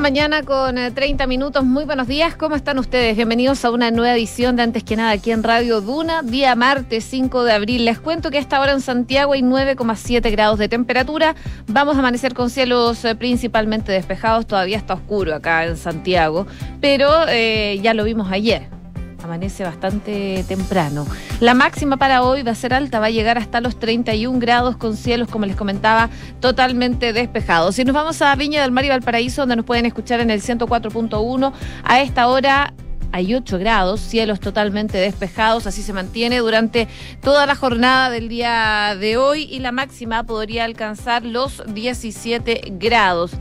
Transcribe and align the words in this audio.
mañana 0.00 0.42
con 0.42 0.76
30 0.76 1.24
eh, 1.24 1.26
minutos. 1.26 1.62
Muy 1.62 1.84
buenos 1.84 2.08
días. 2.08 2.34
¿Cómo 2.34 2.56
están 2.56 2.78
ustedes? 2.78 3.16
Bienvenidos 3.16 3.64
a 3.66 3.70
una 3.70 3.90
nueva 3.90 4.14
edición 4.14 4.56
de 4.56 4.62
Antes 4.62 4.82
que 4.82 4.96
nada 4.96 5.10
aquí 5.10 5.30
en 5.30 5.42
Radio 5.42 5.82
Duna, 5.82 6.22
día 6.22 6.54
martes 6.54 7.04
5 7.04 7.44
de 7.44 7.52
abril. 7.52 7.84
Les 7.84 8.00
cuento 8.00 8.30
que 8.30 8.38
a 8.38 8.40
esta 8.40 8.60
hora 8.60 8.72
en 8.72 8.80
Santiago 8.80 9.34
hay 9.34 9.42
9,7 9.42 10.30
grados 10.30 10.58
de 10.58 10.68
temperatura. 10.68 11.34
Vamos 11.66 11.96
a 11.96 11.98
amanecer 11.98 12.32
con 12.32 12.48
cielos 12.48 13.04
eh, 13.04 13.14
principalmente 13.14 13.92
despejados. 13.92 14.46
Todavía 14.46 14.78
está 14.78 14.94
oscuro 14.94 15.34
acá 15.34 15.66
en 15.66 15.76
Santiago, 15.76 16.46
pero 16.80 17.28
eh, 17.28 17.78
ya 17.82 17.92
lo 17.92 18.04
vimos 18.04 18.32
ayer 18.32 18.79
amanece 19.24 19.64
bastante 19.64 20.44
temprano. 20.48 21.06
La 21.40 21.54
máxima 21.54 21.96
para 21.96 22.22
hoy 22.22 22.42
va 22.42 22.52
a 22.52 22.54
ser 22.54 22.74
alta, 22.74 23.00
va 23.00 23.06
a 23.06 23.10
llegar 23.10 23.38
hasta 23.38 23.60
los 23.60 23.78
31 23.78 24.38
grados 24.38 24.76
con 24.76 24.96
cielos, 24.96 25.28
como 25.28 25.46
les 25.46 25.56
comentaba, 25.56 26.10
totalmente 26.40 27.12
despejados. 27.12 27.74
Si 27.74 27.84
nos 27.84 27.94
vamos 27.94 28.20
a 28.22 28.34
Viña 28.34 28.62
del 28.62 28.72
Mar 28.72 28.84
y 28.84 28.88
Valparaíso, 28.88 29.42
donde 29.42 29.56
nos 29.56 29.64
pueden 29.64 29.86
escuchar 29.86 30.20
en 30.20 30.30
el 30.30 30.42
104.1, 30.42 31.52
a 31.84 32.00
esta 32.00 32.28
hora 32.28 32.74
hay 33.12 33.34
8 33.34 33.58
grados, 33.58 34.00
cielos 34.00 34.40
totalmente 34.40 34.98
despejados, 34.98 35.66
así 35.66 35.82
se 35.82 35.92
mantiene 35.92 36.38
durante 36.38 36.88
toda 37.20 37.46
la 37.46 37.56
jornada 37.56 38.10
del 38.10 38.28
día 38.28 38.96
de 38.98 39.16
hoy 39.16 39.42
y 39.50 39.58
la 39.58 39.72
máxima 39.72 40.22
podría 40.24 40.64
alcanzar 40.64 41.24
los 41.24 41.62
17 41.66 42.74
grados. 42.78 43.32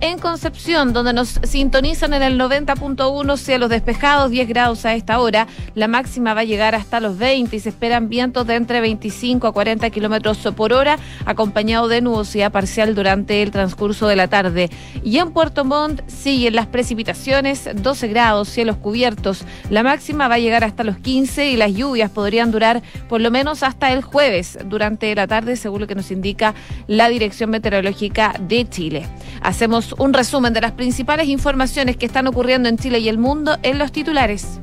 En 0.00 0.18
Concepción, 0.18 0.92
donde 0.92 1.14
nos 1.14 1.40
sintonizan 1.42 2.12
en 2.12 2.22
el 2.22 2.38
90.1, 2.38 3.36
cielos 3.38 3.70
despejados, 3.70 4.30
10 4.30 4.46
grados 4.46 4.84
a 4.84 4.94
esta 4.94 5.18
hora. 5.20 5.46
La 5.74 5.88
máxima 5.88 6.34
va 6.34 6.42
a 6.42 6.44
llegar 6.44 6.74
hasta 6.74 7.00
los 7.00 7.16
20 7.16 7.56
y 7.56 7.60
se 7.60 7.70
esperan 7.70 8.10
vientos 8.10 8.46
de 8.46 8.56
entre 8.56 8.82
25 8.82 9.46
a 9.46 9.52
40 9.52 9.88
kilómetros 9.88 10.36
por 10.54 10.74
hora, 10.74 10.98
acompañado 11.24 11.88
de 11.88 12.02
nubosidad 12.02 12.52
parcial 12.52 12.94
durante 12.94 13.42
el 13.42 13.50
transcurso 13.50 14.06
de 14.06 14.16
la 14.16 14.28
tarde. 14.28 14.68
Y 15.02 15.16
en 15.16 15.30
Puerto 15.30 15.64
Montt 15.64 16.02
siguen 16.08 16.56
las 16.56 16.66
precipitaciones, 16.66 17.66
12 17.74 18.08
grados, 18.08 18.50
cielos 18.50 18.76
cubiertos. 18.76 19.44
La 19.70 19.82
máxima 19.82 20.28
va 20.28 20.34
a 20.34 20.38
llegar 20.38 20.62
hasta 20.62 20.84
los 20.84 20.98
15 20.98 21.48
y 21.50 21.56
las 21.56 21.72
lluvias 21.72 22.10
podrían 22.10 22.52
durar 22.52 22.82
por 23.08 23.22
lo 23.22 23.30
menos 23.30 23.62
hasta 23.62 23.92
el 23.94 24.02
jueves 24.02 24.58
durante 24.66 25.14
la 25.14 25.26
tarde, 25.26 25.56
según 25.56 25.80
lo 25.80 25.86
que 25.86 25.94
nos 25.94 26.10
indica 26.10 26.54
la 26.86 27.08
Dirección 27.08 27.48
Meteorológica 27.48 28.34
de 28.40 28.68
Chile. 28.68 29.06
Hacemos 29.40 29.85
un 29.98 30.12
resumen 30.12 30.52
de 30.52 30.60
las 30.60 30.72
principales 30.72 31.28
informaciones 31.28 31.96
que 31.96 32.06
están 32.06 32.26
ocurriendo 32.26 32.68
en 32.68 32.78
Chile 32.78 32.98
y 32.98 33.08
el 33.08 33.18
mundo 33.18 33.56
en 33.62 33.78
los 33.78 33.92
titulares. 33.92 34.60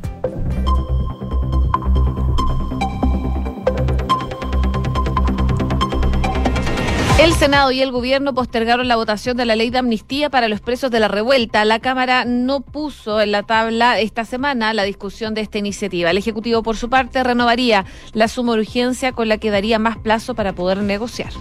El 7.19 7.31
Senado 7.35 7.71
y 7.71 7.81
el 7.81 7.91
Gobierno 7.91 8.33
postergaron 8.33 8.89
la 8.89 8.97
votación 8.97 9.38
de 9.38 9.45
la 9.45 9.55
ley 9.55 9.69
de 9.69 9.77
amnistía 9.77 10.29
para 10.29 10.49
los 10.49 10.59
presos 10.59 10.91
de 10.91 10.99
la 10.99 11.07
revuelta. 11.07 11.63
La 11.63 11.79
Cámara 11.79 12.25
no 12.25 12.59
puso 12.59 13.21
en 13.21 13.31
la 13.31 13.44
tabla 13.44 13.99
esta 13.99 14.25
semana 14.25 14.73
la 14.73 14.83
discusión 14.83 15.33
de 15.33 15.39
esta 15.39 15.57
iniciativa. 15.57 16.09
El 16.09 16.17
Ejecutivo, 16.17 16.63
por 16.63 16.75
su 16.75 16.89
parte, 16.89 17.23
renovaría 17.23 17.85
la 18.11 18.27
suma 18.27 18.53
urgencia 18.53 19.13
con 19.13 19.29
la 19.29 19.38
que 19.38 19.51
daría 19.51 19.79
más 19.79 19.97
plazo 19.97 20.35
para 20.35 20.51
poder 20.53 20.79
negociar. 20.79 21.31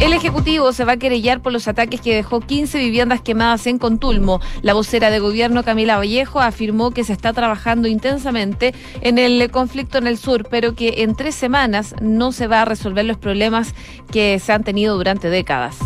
El 0.00 0.12
Ejecutivo 0.12 0.72
se 0.72 0.84
va 0.84 0.92
a 0.92 0.96
querellar 0.96 1.42
por 1.42 1.52
los 1.52 1.66
ataques 1.66 2.00
que 2.00 2.14
dejó 2.14 2.40
15 2.40 2.78
viviendas 2.78 3.20
quemadas 3.20 3.66
en 3.66 3.78
Contulmo. 3.78 4.40
La 4.62 4.72
vocera 4.72 5.10
de 5.10 5.18
gobierno 5.18 5.64
Camila 5.64 5.96
Vallejo 5.96 6.40
afirmó 6.40 6.92
que 6.92 7.02
se 7.02 7.12
está 7.12 7.32
trabajando 7.32 7.88
intensamente 7.88 8.74
en 9.00 9.18
el 9.18 9.50
conflicto 9.50 9.98
en 9.98 10.06
el 10.06 10.16
sur, 10.16 10.46
pero 10.48 10.76
que 10.76 11.02
en 11.02 11.16
tres 11.16 11.34
semanas 11.34 11.96
no 12.00 12.30
se 12.30 12.46
va 12.46 12.62
a 12.62 12.64
resolver 12.64 13.04
los 13.06 13.18
problemas 13.18 13.74
que 14.12 14.38
se 14.38 14.52
han 14.52 14.62
tenido 14.62 14.96
durante 14.96 15.30
décadas. 15.30 15.76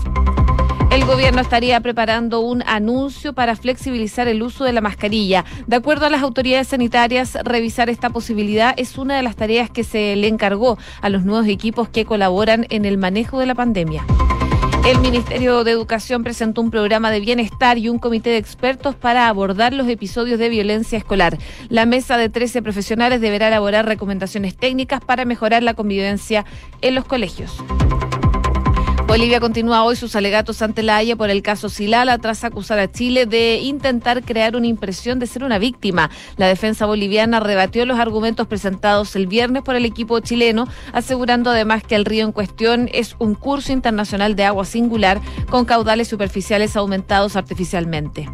El 0.92 1.06
gobierno 1.06 1.40
estaría 1.40 1.80
preparando 1.80 2.40
un 2.40 2.62
anuncio 2.66 3.32
para 3.32 3.56
flexibilizar 3.56 4.28
el 4.28 4.42
uso 4.42 4.64
de 4.64 4.74
la 4.74 4.82
mascarilla. 4.82 5.42
De 5.66 5.76
acuerdo 5.76 6.04
a 6.04 6.10
las 6.10 6.20
autoridades 6.20 6.68
sanitarias, 6.68 7.38
revisar 7.44 7.88
esta 7.88 8.10
posibilidad 8.10 8.74
es 8.76 8.98
una 8.98 9.16
de 9.16 9.22
las 9.22 9.34
tareas 9.34 9.70
que 9.70 9.84
se 9.84 10.14
le 10.16 10.28
encargó 10.28 10.76
a 11.00 11.08
los 11.08 11.24
nuevos 11.24 11.48
equipos 11.48 11.88
que 11.88 12.04
colaboran 12.04 12.66
en 12.68 12.84
el 12.84 12.98
manejo 12.98 13.40
de 13.40 13.46
la 13.46 13.54
pandemia. 13.54 14.04
El 14.84 14.98
Ministerio 14.98 15.64
de 15.64 15.70
Educación 15.70 16.24
presentó 16.24 16.60
un 16.60 16.70
programa 16.70 17.10
de 17.10 17.20
bienestar 17.20 17.78
y 17.78 17.88
un 17.88 17.98
comité 17.98 18.28
de 18.28 18.36
expertos 18.36 18.94
para 18.94 19.28
abordar 19.28 19.72
los 19.72 19.88
episodios 19.88 20.38
de 20.38 20.50
violencia 20.50 20.98
escolar. 20.98 21.38
La 21.70 21.86
mesa 21.86 22.18
de 22.18 22.28
13 22.28 22.60
profesionales 22.60 23.22
deberá 23.22 23.48
elaborar 23.48 23.86
recomendaciones 23.86 24.56
técnicas 24.56 25.00
para 25.00 25.24
mejorar 25.24 25.62
la 25.62 25.72
convivencia 25.72 26.44
en 26.82 26.94
los 26.94 27.06
colegios. 27.06 27.56
Bolivia 29.12 29.40
continúa 29.40 29.84
hoy 29.84 29.94
sus 29.94 30.16
alegatos 30.16 30.62
ante 30.62 30.82
la 30.82 30.96
Haya 30.96 31.16
por 31.16 31.28
el 31.28 31.42
caso 31.42 31.68
Silala 31.68 32.16
tras 32.16 32.44
acusar 32.44 32.78
a 32.78 32.90
Chile 32.90 33.26
de 33.26 33.56
intentar 33.56 34.22
crear 34.22 34.56
una 34.56 34.68
impresión 34.68 35.18
de 35.18 35.26
ser 35.26 35.44
una 35.44 35.58
víctima. 35.58 36.08
La 36.38 36.46
defensa 36.46 36.86
boliviana 36.86 37.38
rebatió 37.38 37.84
los 37.84 37.98
argumentos 37.98 38.46
presentados 38.46 39.14
el 39.14 39.26
viernes 39.26 39.64
por 39.64 39.74
el 39.74 39.84
equipo 39.84 40.20
chileno, 40.20 40.66
asegurando 40.94 41.50
además 41.50 41.82
que 41.84 41.94
el 41.94 42.06
río 42.06 42.24
en 42.24 42.32
cuestión 42.32 42.88
es 42.90 43.14
un 43.18 43.34
curso 43.34 43.70
internacional 43.70 44.34
de 44.34 44.46
agua 44.46 44.64
singular 44.64 45.20
con 45.50 45.66
caudales 45.66 46.08
superficiales 46.08 46.74
aumentados 46.74 47.36
artificialmente. 47.36 48.30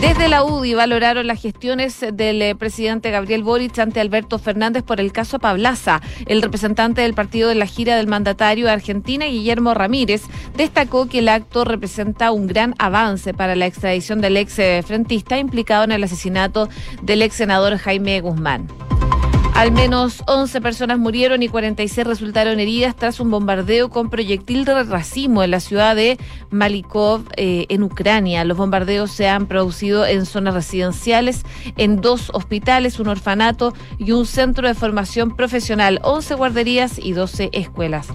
Desde 0.00 0.28
la 0.28 0.44
UDI 0.44 0.74
valoraron 0.74 1.26
las 1.26 1.40
gestiones 1.40 2.04
del 2.12 2.42
eh, 2.42 2.54
presidente 2.54 3.10
Gabriel 3.10 3.42
Boric 3.42 3.78
ante 3.78 4.00
Alberto 4.00 4.38
Fernández 4.38 4.82
por 4.82 5.00
el 5.00 5.12
caso 5.12 5.38
Pablaza. 5.38 6.02
El 6.26 6.42
representante 6.42 7.00
del 7.00 7.14
partido 7.14 7.48
de 7.48 7.54
la 7.54 7.66
gira 7.66 7.96
del 7.96 8.06
mandatario 8.06 8.66
de 8.66 8.72
Argentina, 8.72 9.26
Guillermo 9.26 9.72
Ramírez, 9.72 10.22
destacó 10.56 11.08
que 11.08 11.20
el 11.20 11.28
acto 11.28 11.64
representa 11.64 12.32
un 12.32 12.46
gran 12.46 12.74
avance 12.78 13.32
para 13.32 13.56
la 13.56 13.66
extradición 13.66 14.20
del 14.20 14.36
ex 14.36 14.58
eh, 14.58 14.82
frentista 14.86 15.38
implicado 15.38 15.84
en 15.84 15.92
el 15.92 16.04
asesinato 16.04 16.68
del 17.02 17.22
ex 17.22 17.34
senador 17.36 17.76
Jaime 17.78 18.20
Guzmán. 18.20 18.68
Al 19.54 19.70
menos 19.70 20.24
11 20.26 20.60
personas 20.60 20.98
murieron 20.98 21.44
y 21.44 21.48
46 21.48 22.06
resultaron 22.06 22.58
heridas 22.58 22.96
tras 22.96 23.20
un 23.20 23.30
bombardeo 23.30 23.88
con 23.88 24.10
proyectil 24.10 24.64
de 24.64 24.82
racimo 24.82 25.44
en 25.44 25.52
la 25.52 25.60
ciudad 25.60 25.94
de 25.94 26.18
Malikov, 26.50 27.22
eh, 27.36 27.66
en 27.68 27.84
Ucrania. 27.84 28.44
Los 28.44 28.58
bombardeos 28.58 29.12
se 29.12 29.28
han 29.28 29.46
producido 29.46 30.06
en 30.06 30.26
zonas 30.26 30.54
residenciales, 30.54 31.44
en 31.76 32.00
dos 32.00 32.30
hospitales, 32.34 32.98
un 32.98 33.06
orfanato 33.06 33.72
y 33.96 34.10
un 34.10 34.26
centro 34.26 34.66
de 34.66 34.74
formación 34.74 35.36
profesional, 35.36 36.00
11 36.02 36.34
guarderías 36.34 36.98
y 36.98 37.12
12 37.12 37.50
escuelas. 37.52 38.08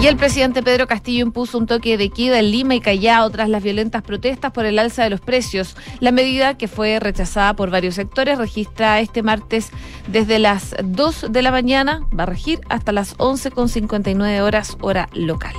Y 0.00 0.06
el 0.06 0.16
presidente 0.16 0.62
Pedro 0.62 0.86
Castillo 0.86 1.26
impuso 1.26 1.58
un 1.58 1.66
toque 1.66 1.98
de 1.98 2.08
queda 2.08 2.38
en 2.38 2.50
Lima 2.50 2.74
y 2.74 2.80
Callao 2.80 3.28
tras 3.28 3.50
las 3.50 3.62
violentas 3.62 4.02
protestas 4.02 4.50
por 4.50 4.64
el 4.64 4.78
alza 4.78 5.04
de 5.04 5.10
los 5.10 5.20
precios. 5.20 5.76
La 6.00 6.10
medida, 6.10 6.56
que 6.56 6.68
fue 6.68 6.98
rechazada 7.00 7.54
por 7.54 7.68
varios 7.68 7.96
sectores, 7.96 8.38
registra 8.38 9.00
este 9.00 9.22
martes 9.22 9.68
desde 10.08 10.38
las 10.38 10.74
2 10.82 11.26
de 11.30 11.42
la 11.42 11.50
mañana, 11.50 12.00
va 12.18 12.22
a 12.22 12.26
regir 12.26 12.60
hasta 12.70 12.92
las 12.92 13.14
11.59 13.18 14.40
horas 14.40 14.78
hora 14.80 15.10
local. 15.12 15.54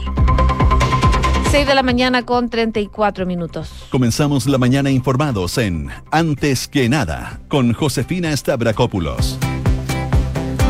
6 1.51 1.67
de 1.67 1.75
la 1.75 1.83
mañana 1.83 2.23
con 2.23 2.49
34 2.49 3.27
minutos. 3.27 3.69
Comenzamos 3.91 4.47
la 4.47 4.57
mañana 4.57 4.89
informados 4.89 5.59
en 5.59 5.91
Antes 6.09 6.67
que 6.67 6.89
nada 6.89 7.41
con 7.47 7.73
Josefina 7.73 8.35
Stavrakopoulos. 8.35 9.37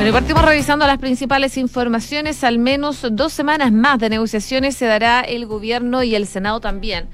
Bueno, 0.02 0.14
partimos 0.14 0.44
revisando 0.44 0.88
las 0.88 0.98
principales 0.98 1.58
informaciones. 1.58 2.44
Al 2.44 2.58
menos 2.58 3.06
dos 3.12 3.34
semanas 3.34 3.72
más 3.72 4.00
de 4.00 4.10
negociaciones 4.10 4.76
se 4.76 4.88
dará 4.88 5.22
el 5.22 5.46
gobierno 5.46 6.02
y 6.02 6.16
el 6.16 6.26
Senado 6.26 6.60
también 6.60 7.08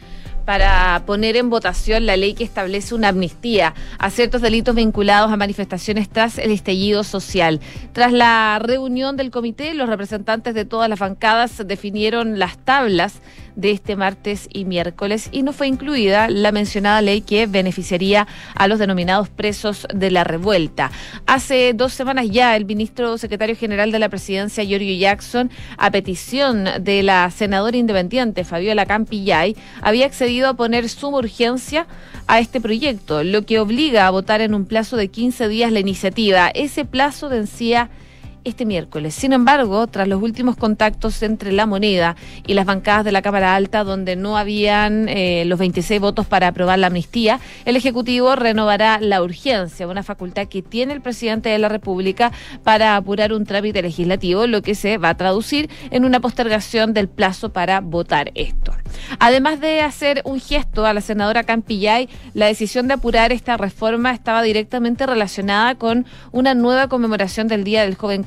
para 0.45 1.03
poner 1.05 1.35
en 1.35 1.49
votación 1.49 2.05
la 2.05 2.15
ley 2.15 2.33
que 2.33 2.45
establece 2.45 2.95
una 2.95 3.09
amnistía 3.09 3.73
a 3.99 4.09
ciertos 4.09 4.41
delitos 4.41 4.73
vinculados 4.73 5.29
a 5.29 5.35
manifestaciones 5.35 6.07
tras 6.07 6.37
el 6.37 6.51
estallido 6.51 7.03
social. 7.03 7.59
Tras 7.91 8.13
la 8.13 8.57
reunión 8.63 9.17
del 9.17 9.31
comité, 9.31 9.73
los 9.73 9.89
representantes 9.89 10.53
de 10.53 10.63
todas 10.63 10.89
las 10.89 10.99
bancadas 10.99 11.67
definieron 11.67 12.39
las 12.39 12.57
tablas 12.57 13.19
de 13.57 13.71
este 13.71 13.95
martes 13.95 14.47
y 14.53 14.65
miércoles 14.65 15.29
y 15.31 15.41
no 15.41 15.51
fue 15.51 15.67
incluida 15.67 16.29
la 16.29 16.51
mencionada 16.51 17.01
ley 17.01 17.21
que 17.21 17.47
beneficiaría 17.47 18.27
a 18.55 18.67
los 18.67 18.79
denominados 18.79 19.29
presos 19.29 19.87
de 19.93 20.11
la 20.11 20.23
revuelta. 20.23 20.91
Hace 21.25 21.73
dos 21.73 21.91
semanas 21.91 22.27
ya 22.29 22.55
el 22.55 22.65
ministro 22.65 23.17
secretario 23.17 23.55
general 23.55 23.91
de 23.91 23.99
la 23.99 24.09
presidencia, 24.09 24.63
Giorgio 24.63 24.95
Jackson, 24.95 25.49
a 25.77 25.91
petición 25.91 26.69
de 26.79 27.01
la 27.01 27.29
senadora 27.31 27.75
independiente 27.75 28.43
Fabiola 28.43 28.85
Campillay, 28.85 29.55
había 29.81 30.05
accedido 30.05 30.47
a 30.47 30.53
poner 30.53 30.87
suma 30.87 31.17
urgencia 31.17 31.87
a 32.27 32.39
este 32.39 32.61
proyecto, 32.61 33.23
lo 33.23 33.43
que 33.45 33.59
obliga 33.59 34.05
a 34.05 34.11
votar 34.11 34.41
en 34.41 34.53
un 34.53 34.65
plazo 34.65 34.97
de 34.97 35.07
15 35.07 35.47
días 35.47 35.71
la 35.71 35.79
iniciativa. 35.79 36.49
Ese 36.49 36.85
plazo 36.85 37.27
vencía 37.27 37.89
este 38.47 38.65
miércoles. 38.65 39.13
Sin 39.13 39.33
embargo, 39.33 39.87
tras 39.87 40.07
los 40.07 40.21
últimos 40.21 40.55
contactos 40.55 41.21
entre 41.21 41.51
la 41.51 41.65
moneda 41.65 42.15
y 42.45 42.53
las 42.53 42.65
bancadas 42.65 43.03
de 43.03 43.11
la 43.11 43.21
Cámara 43.21 43.55
Alta, 43.55 43.83
donde 43.83 44.15
no 44.15 44.37
habían 44.37 45.09
eh, 45.09 45.43
los 45.45 45.59
26 45.59 45.99
votos 45.99 46.25
para 46.25 46.47
aprobar 46.47 46.79
la 46.79 46.87
amnistía, 46.87 47.39
el 47.65 47.75
Ejecutivo 47.75 48.35
renovará 48.35 48.99
la 48.99 49.21
urgencia, 49.21 49.87
una 49.87 50.03
facultad 50.03 50.47
que 50.47 50.61
tiene 50.61 50.93
el 50.93 51.01
presidente 51.01 51.49
de 51.49 51.59
la 51.59 51.69
República 51.69 52.31
para 52.63 52.95
apurar 52.95 53.33
un 53.33 53.45
trámite 53.45 53.81
legislativo, 53.81 54.47
lo 54.47 54.61
que 54.61 54.75
se 54.75 54.97
va 54.97 55.09
a 55.09 55.17
traducir 55.17 55.69
en 55.91 56.05
una 56.05 56.19
postergación 56.19 56.93
del 56.93 57.09
plazo 57.09 57.51
para 57.51 57.81
votar 57.81 58.31
esto. 58.35 58.73
Además 59.19 59.59
de 59.59 59.81
hacer 59.81 60.21
un 60.25 60.39
gesto 60.39 60.85
a 60.85 60.93
la 60.93 61.01
senadora 61.01 61.43
Campillay, 61.43 62.09
la 62.33 62.47
decisión 62.47 62.87
de 62.87 62.95
apurar 62.95 63.31
esta 63.31 63.57
reforma 63.57 64.11
estaba 64.11 64.41
directamente 64.41 65.05
relacionada 65.05 65.75
con 65.75 66.05
una 66.31 66.53
nueva 66.53 66.87
conmemoración 66.87 67.47
del 67.47 67.63
Día 67.63 67.83
del 67.83 67.95
Joven 67.95 68.23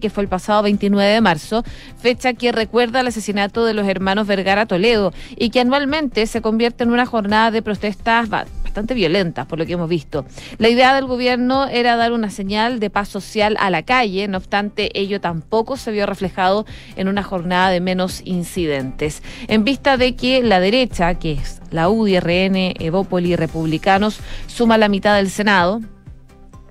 Que 0.00 0.10
fue 0.10 0.22
el 0.22 0.28
pasado 0.28 0.62
29 0.62 1.10
de 1.10 1.20
marzo, 1.20 1.64
fecha 1.98 2.34
que 2.34 2.52
recuerda 2.52 3.00
el 3.00 3.06
asesinato 3.06 3.64
de 3.64 3.74
los 3.74 3.86
hermanos 3.86 4.26
Vergara 4.26 4.66
Toledo 4.66 5.12
y 5.36 5.50
que 5.50 5.60
anualmente 5.60 6.26
se 6.26 6.42
convierte 6.42 6.84
en 6.84 6.90
una 6.90 7.06
jornada 7.06 7.50
de 7.50 7.62
protestas 7.62 8.28
bastante 8.28 8.94
violentas, 8.94 9.46
por 9.46 9.58
lo 9.58 9.64
que 9.64 9.72
hemos 9.72 9.88
visto. 9.88 10.26
La 10.58 10.68
idea 10.68 10.94
del 10.94 11.06
gobierno 11.06 11.66
era 11.66 11.96
dar 11.96 12.12
una 12.12 12.30
señal 12.30 12.80
de 12.80 12.90
paz 12.90 13.08
social 13.08 13.56
a 13.58 13.70
la 13.70 13.82
calle, 13.82 14.28
no 14.28 14.36
obstante, 14.36 14.90
ello 14.98 15.20
tampoco 15.20 15.76
se 15.76 15.92
vio 15.92 16.04
reflejado 16.04 16.66
en 16.96 17.08
una 17.08 17.22
jornada 17.22 17.70
de 17.70 17.80
menos 17.80 18.20
incidentes. 18.24 19.22
En 19.48 19.64
vista 19.64 19.96
de 19.96 20.14
que 20.14 20.42
la 20.42 20.60
derecha, 20.60 21.14
que 21.14 21.32
es 21.32 21.62
la 21.70 21.88
UDI, 21.88 22.20
RN, 22.20 22.74
Evópoli 22.78 23.32
y 23.32 23.36
Republicanos, 23.36 24.18
suma 24.46 24.76
la 24.76 24.88
mitad 24.88 25.16
del 25.16 25.30
Senado, 25.30 25.80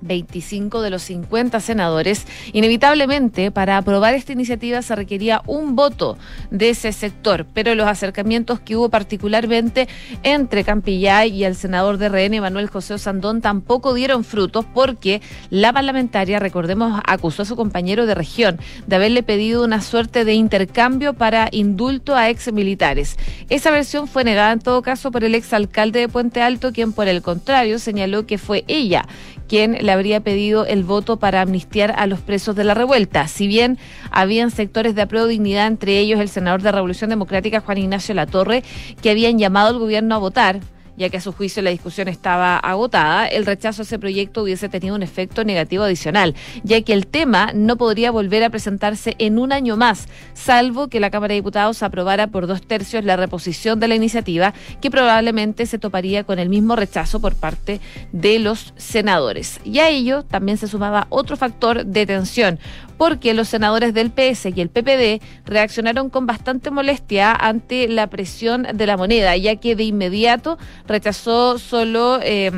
25 0.05 0.81
de 0.81 0.89
los 0.89 1.03
50 1.03 1.59
senadores. 1.59 2.25
Inevitablemente, 2.53 3.51
para 3.51 3.77
aprobar 3.77 4.13
esta 4.13 4.33
iniciativa 4.33 4.81
se 4.81 4.95
requería 4.95 5.41
un 5.45 5.75
voto 5.75 6.17
de 6.51 6.69
ese 6.69 6.91
sector, 6.91 7.45
pero 7.53 7.75
los 7.75 7.87
acercamientos 7.87 8.59
que 8.59 8.75
hubo 8.75 8.89
particularmente 8.89 9.87
entre 10.23 10.63
Campillay 10.63 11.31
y 11.31 11.43
el 11.43 11.55
senador 11.55 11.97
de 11.97 12.09
RN, 12.09 12.41
Manuel 12.41 12.69
José 12.69 12.93
Osandón, 12.95 13.41
tampoco 13.41 13.93
dieron 13.93 14.23
frutos 14.23 14.65
porque 14.73 15.21
la 15.49 15.73
parlamentaria, 15.73 16.39
recordemos, 16.39 17.01
acusó 17.05 17.41
a 17.41 17.45
su 17.45 17.55
compañero 17.55 18.05
de 18.05 18.15
región 18.15 18.59
de 18.87 18.95
haberle 18.95 19.23
pedido 19.23 19.63
una 19.63 19.81
suerte 19.81 20.25
de 20.25 20.33
intercambio 20.33 21.13
para 21.13 21.49
indulto 21.51 22.15
a 22.15 22.29
ex 22.29 22.51
militares. 22.51 23.17
Esa 23.49 23.71
versión 23.71 24.07
fue 24.07 24.23
negada 24.23 24.51
en 24.51 24.59
todo 24.59 24.81
caso 24.81 25.11
por 25.11 25.23
el 25.23 25.35
exalcalde 25.35 25.99
de 25.99 26.09
Puente 26.09 26.41
Alto, 26.41 26.71
quien 26.71 26.93
por 26.93 27.07
el 27.07 27.21
contrario 27.21 27.79
señaló 27.79 28.25
que 28.25 28.37
fue 28.37 28.63
ella 28.67 29.05
quien 29.47 29.77
le 29.85 29.91
habría 29.91 30.19
pedido 30.21 30.65
el 30.65 30.83
voto 30.83 31.17
para 31.17 31.41
amnistiar 31.41 31.93
a 31.97 32.07
los 32.07 32.19
presos 32.19 32.55
de 32.55 32.63
la 32.63 32.73
revuelta. 32.73 33.27
Si 33.27 33.47
bien 33.47 33.77
habían 34.11 34.51
sectores 34.51 34.95
de 34.95 35.03
apruebo 35.03 35.27
dignidad, 35.27 35.67
entre 35.67 35.99
ellos 35.99 36.19
el 36.19 36.29
senador 36.29 36.61
de 36.61 36.71
Revolución 36.71 37.09
Democrática 37.09 37.61
Juan 37.61 37.77
Ignacio 37.77 38.15
Latorre, 38.15 38.63
que 39.01 39.09
habían 39.11 39.37
llamado 39.37 39.69
al 39.69 39.79
gobierno 39.79 40.15
a 40.15 40.19
votar 40.19 40.59
ya 40.97 41.09
que 41.09 41.17
a 41.17 41.21
su 41.21 41.31
juicio 41.31 41.61
la 41.61 41.69
discusión 41.69 42.07
estaba 42.07 42.57
agotada, 42.57 43.27
el 43.27 43.45
rechazo 43.45 43.81
a 43.81 43.83
ese 43.83 43.99
proyecto 43.99 44.43
hubiese 44.43 44.69
tenido 44.69 44.95
un 44.95 45.03
efecto 45.03 45.43
negativo 45.43 45.83
adicional, 45.83 46.35
ya 46.63 46.81
que 46.81 46.93
el 46.93 47.07
tema 47.07 47.51
no 47.53 47.77
podría 47.77 48.11
volver 48.11 48.43
a 48.43 48.49
presentarse 48.49 49.15
en 49.19 49.39
un 49.39 49.51
año 49.51 49.77
más, 49.77 50.07
salvo 50.33 50.87
que 50.87 50.99
la 50.99 51.09
Cámara 51.09 51.33
de 51.33 51.39
Diputados 51.39 51.83
aprobara 51.83 52.27
por 52.27 52.47
dos 52.47 52.61
tercios 52.61 53.03
la 53.03 53.17
reposición 53.17 53.79
de 53.79 53.87
la 53.87 53.95
iniciativa, 53.95 54.53
que 54.81 54.91
probablemente 54.91 55.65
se 55.65 55.79
toparía 55.79 56.23
con 56.23 56.39
el 56.39 56.49
mismo 56.49 56.75
rechazo 56.75 57.19
por 57.19 57.35
parte 57.35 57.79
de 58.11 58.39
los 58.39 58.73
senadores. 58.77 59.59
Y 59.63 59.79
a 59.79 59.89
ello 59.89 60.23
también 60.23 60.57
se 60.57 60.67
sumaba 60.67 61.07
otro 61.09 61.37
factor 61.37 61.85
de 61.85 62.05
tensión, 62.05 62.59
porque 62.97 63.33
los 63.33 63.49
senadores 63.49 63.93
del 63.93 64.11
PS 64.11 64.47
y 64.55 64.61
el 64.61 64.69
PPD 64.69 65.21
reaccionaron 65.45 66.09
con 66.09 66.25
bastante 66.25 66.71
molestia 66.71 67.33
ante 67.33 67.87
la 67.87 68.07
presión 68.07 68.67
de 68.73 68.87
la 68.87 68.97
moneda, 68.97 69.35
ya 69.35 69.57
que 69.57 69.75
de 69.75 69.83
inmediato 69.83 70.57
rechazó 70.87 71.57
solo... 71.57 72.19
Eh, 72.21 72.51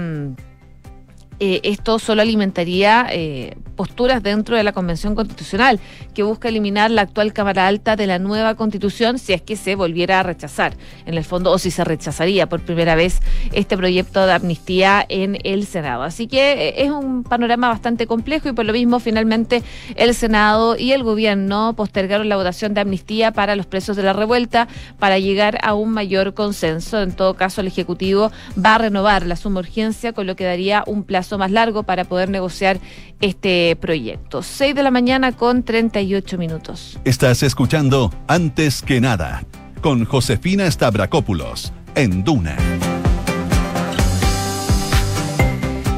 eh, 1.39 1.61
esto 1.63 1.99
solo 1.99 2.21
alimentaría 2.21 3.07
eh, 3.11 3.55
posturas 3.75 4.23
dentro 4.23 4.57
de 4.57 4.63
la 4.63 4.71
Convención 4.71 5.13
Constitucional, 5.13 5.79
que 6.15 6.23
busca 6.23 6.49
eliminar 6.49 6.89
la 6.89 7.03
actual 7.03 7.31
Cámara 7.31 7.67
Alta 7.67 7.95
de 7.95 8.07
la 8.07 8.17
nueva 8.17 8.55
Constitución 8.55 9.19
si 9.19 9.33
es 9.33 9.41
que 9.43 9.55
se 9.55 9.75
volviera 9.75 10.19
a 10.19 10.23
rechazar, 10.23 10.73
en 11.05 11.13
el 11.13 11.23
fondo, 11.23 11.51
o 11.51 11.59
si 11.59 11.69
se 11.69 11.83
rechazaría 11.83 12.49
por 12.49 12.61
primera 12.61 12.95
vez 12.95 13.19
este 13.53 13.77
proyecto 13.77 14.25
de 14.25 14.33
amnistía 14.33 15.05
en 15.07 15.37
el 15.43 15.65
Senado. 15.67 16.01
Así 16.03 16.27
que 16.27 16.69
eh, 16.69 16.83
es 16.83 16.91
un 16.91 17.23
panorama 17.23 17.69
bastante 17.69 18.07
complejo 18.07 18.49
y 18.49 18.53
por 18.53 18.65
lo 18.65 18.73
mismo, 18.73 18.99
finalmente, 18.99 19.61
el 19.95 20.15
Senado 20.15 20.75
y 20.75 20.91
el 20.91 21.03
Gobierno 21.03 21.73
postergaron 21.75 22.29
la 22.29 22.35
votación 22.35 22.73
de 22.73 22.81
amnistía 22.81 23.31
para 23.31 23.55
los 23.55 23.67
presos 23.67 23.95
de 23.95 24.03
la 24.03 24.13
revuelta 24.13 24.67
para 24.97 25.19
llegar 25.19 25.59
a 25.61 25.75
un 25.75 25.91
mayor 25.91 26.33
consenso. 26.33 27.01
En 27.01 27.11
todo 27.11 27.35
caso, 27.35 27.61
el 27.61 27.67
Ejecutivo 27.67 28.31
va 28.57 28.75
a 28.75 28.77
renovar 28.79 29.27
la 29.27 29.35
suma 29.35 29.59
urgencia, 29.59 30.13
con 30.13 30.25
lo 30.25 30.35
que 30.35 30.45
daría 30.45 30.83
un 30.87 31.03
plazo 31.03 31.26
más 31.35 31.51
largo 31.51 31.83
para 31.83 32.05
poder 32.05 32.29
negociar 32.29 32.79
este 33.19 33.75
proyecto. 33.75 34.43
6 34.43 34.75
de 34.75 34.83
la 34.83 34.91
mañana 34.91 35.31
con 35.31 35.63
38 35.63 36.37
minutos. 36.37 36.99
Estás 37.03 37.41
escuchando 37.43 38.13
Antes 38.27 38.81
que 38.81 39.01
nada 39.01 39.43
con 39.81 40.05
Josefina 40.05 40.69
Stavrakopoulos 40.69 41.73
en 41.95 42.23
Duna. 42.23 42.55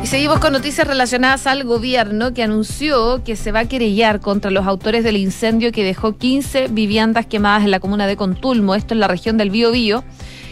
Y 0.03 0.07
seguimos 0.07 0.39
con 0.39 0.53
noticias 0.53 0.87
relacionadas 0.87 1.45
al 1.45 1.65
gobierno 1.65 2.33
que 2.33 2.43
anunció 2.43 3.23
que 3.23 3.35
se 3.35 3.51
va 3.51 3.59
a 3.59 3.65
querellar 3.65 4.21
contra 4.21 4.49
los 4.49 4.65
autores 4.65 5.03
del 5.03 5.17
incendio 5.17 5.71
que 5.71 5.83
dejó 5.83 6.17
15 6.17 6.69
viviendas 6.69 7.25
quemadas 7.25 7.63
en 7.63 7.71
la 7.71 7.79
comuna 7.79 8.07
de 8.07 8.15
Contulmo, 8.15 8.75
esto 8.75 8.93
en 8.93 9.01
la 9.01 9.07
región 9.07 9.37
del 9.37 9.49
Biobío 9.49 10.03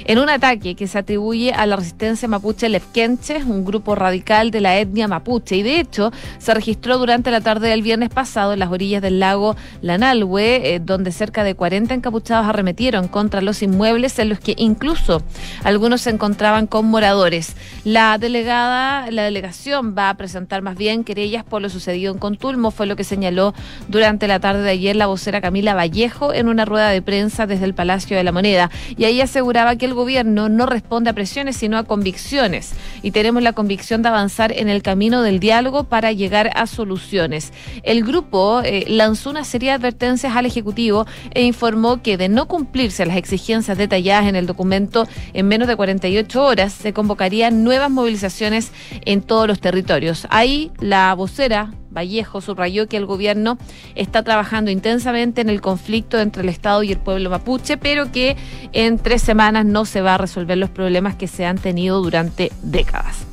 en 0.07 0.19
un 0.19 0.29
ataque 0.29 0.75
que 0.75 0.87
se 0.87 0.97
atribuye 0.97 1.51
a 1.51 1.65
la 1.65 1.75
resistencia 1.75 2.29
mapuche 2.29 2.69
Lefkenche, 2.69 3.43
un 3.43 3.65
grupo 3.65 3.93
radical 3.93 4.51
de 4.51 4.61
la 4.61 4.79
etnia 4.79 5.09
mapuche. 5.09 5.57
Y 5.57 5.63
de 5.63 5.81
hecho, 5.81 6.11
se 6.39 6.53
registró 6.53 6.97
durante 6.97 7.29
la 7.29 7.41
tarde 7.41 7.67
del 7.67 7.81
viernes 7.81 8.09
pasado 8.09 8.53
en 8.53 8.59
las 8.59 8.71
orillas 8.71 9.01
del 9.01 9.19
lago 9.19 9.57
Lanalhue, 9.81 10.75
eh, 10.75 10.79
donde 10.79 11.11
cerca 11.11 11.43
de 11.43 11.55
40 11.55 11.93
encapuchados 11.93 12.47
arremetieron 12.47 13.09
contra 13.09 13.41
los 13.41 13.61
inmuebles 13.61 14.17
en 14.19 14.29
los 14.29 14.39
que 14.39 14.55
incluso 14.57 15.21
algunos 15.63 16.01
se 16.01 16.09
encontraban 16.09 16.67
con 16.67 16.85
moradores. 16.85 17.55
La 17.83 18.17
delegada, 18.17 19.11
la 19.11 19.23
delegación 19.23 19.93
va 19.97 20.09
a 20.09 20.15
presentar 20.15 20.61
más 20.61 20.77
bien 20.77 21.03
querellas 21.03 21.43
por 21.43 21.61
lo 21.61 21.69
sucedido 21.69 22.13
en 22.13 22.19
Contulmo, 22.19 22.71
fue 22.71 22.85
lo 22.85 22.95
que 22.95 23.03
señaló 23.03 23.53
durante 23.89 24.29
la 24.29 24.39
tarde 24.39 24.61
de 24.61 24.69
ayer 24.69 24.95
la 24.95 25.07
vocera 25.07 25.41
Camila 25.41 25.73
Vallejo 25.73 26.33
en 26.33 26.47
una 26.47 26.63
rueda 26.63 26.89
de 26.89 27.01
prensa 27.01 27.45
desde 27.45 27.65
el 27.65 27.73
Palacio 27.73 28.15
de 28.15 28.23
la 28.23 28.31
Moneda. 28.31 28.71
Y 28.97 29.03
ahí 29.03 29.19
aseguraba 29.19 29.75
que 29.75 29.85
el 29.85 29.96
gobierno 29.97 30.47
no 30.47 30.65
responde 30.65 31.09
a 31.09 31.13
presiones, 31.13 31.57
sino 31.57 31.77
a 31.77 31.83
convicciones. 31.83 32.71
Y 33.01 33.11
tenemos 33.11 33.43
la 33.43 33.51
convicción 33.51 34.01
de 34.01 34.09
avanzar 34.09 34.53
en 34.53 34.69
el 34.69 34.81
camino 34.81 35.21
del 35.21 35.41
diálogo 35.41 35.83
para 35.83 36.13
llegar 36.13 36.51
a 36.55 36.67
soluciones. 36.67 37.51
El 37.83 38.05
grupo 38.05 38.61
eh, 38.63 38.85
lanzó 38.87 39.29
una 39.29 39.43
serie 39.43 39.69
de 39.69 39.75
advertencias 39.75 40.35
al 40.35 40.45
Ejecutivo 40.45 41.05
e 41.31 41.43
informó 41.43 42.01
que 42.01 42.15
de 42.17 42.29
no 42.29 42.47
cumplirse 42.47 43.05
las 43.05 43.17
exigencias 43.17 43.77
detalladas 43.77 44.27
en 44.27 44.37
el 44.37 44.45
documento 44.45 45.07
en 45.33 45.47
menos 45.47 45.67
de 45.67 45.75
48 45.75 46.45
horas, 46.45 46.71
se 46.71 46.93
convocarían 46.93 47.63
nuevas 47.63 47.89
movilizaciones 47.89 48.71
en 49.05 49.21
todos 49.21 49.47
los 49.47 49.59
territorios. 49.59 50.27
Ahí 50.29 50.71
la 50.79 51.13
vocera 51.15 51.71
Vallejo 51.97 52.41
subrayó 52.41 52.87
que 52.87 52.97
el 52.97 53.05
gobierno 53.05 53.57
está 53.95 54.23
trabajando 54.23 54.69
intensamente 54.69 55.41
en 55.41 55.49
el 55.49 55.61
conflicto 55.61 56.19
entre 56.19 56.43
el 56.43 56.49
Estado 56.49 56.83
y 56.83 56.91
el 56.91 56.99
pueblo 56.99 57.29
mapuche, 57.29 57.77
pero 57.77 58.11
que 58.11 58.37
en 58.71 58.99
tres 58.99 59.21
semanas 59.21 59.65
no 59.65 59.85
se 59.85 60.01
va 60.01 60.15
a 60.15 60.17
resolver 60.17 60.57
los 60.57 60.69
problemas 60.69 61.15
que 61.15 61.27
se 61.27 61.45
han 61.45 61.57
tenido 61.57 62.01
durante 62.01 62.51
décadas. 62.61 63.25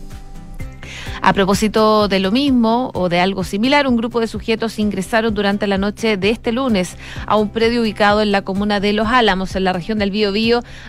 A 1.27 1.33
propósito 1.33 2.07
de 2.07 2.21
lo 2.21 2.31
mismo 2.33 2.91
o 2.93 3.09
de 3.09 3.19
algo 3.19 3.45
similar, 3.45 3.87
un 3.87 3.97
grupo 3.97 4.21
de 4.21 4.27
sujetos 4.27 4.79
ingresaron 4.79 5.33
durante 5.33 5.67
la 5.67 5.79
noche 5.79 6.19
de 6.19 6.29
este 6.29 6.53
lunes 6.53 6.97
a 7.27 7.37
un 7.37 7.49
predio 7.49 7.81
ubicado 7.81 8.21
en 8.21 8.31
la 8.31 8.43
comuna 8.43 8.79
de 8.79 8.93
Los 8.93 9.09
Álamos, 9.09 9.57
en 9.57 9.65
la 9.65 9.73
región 9.73 9.99
del 9.99 10.11
Bío 10.11 10.33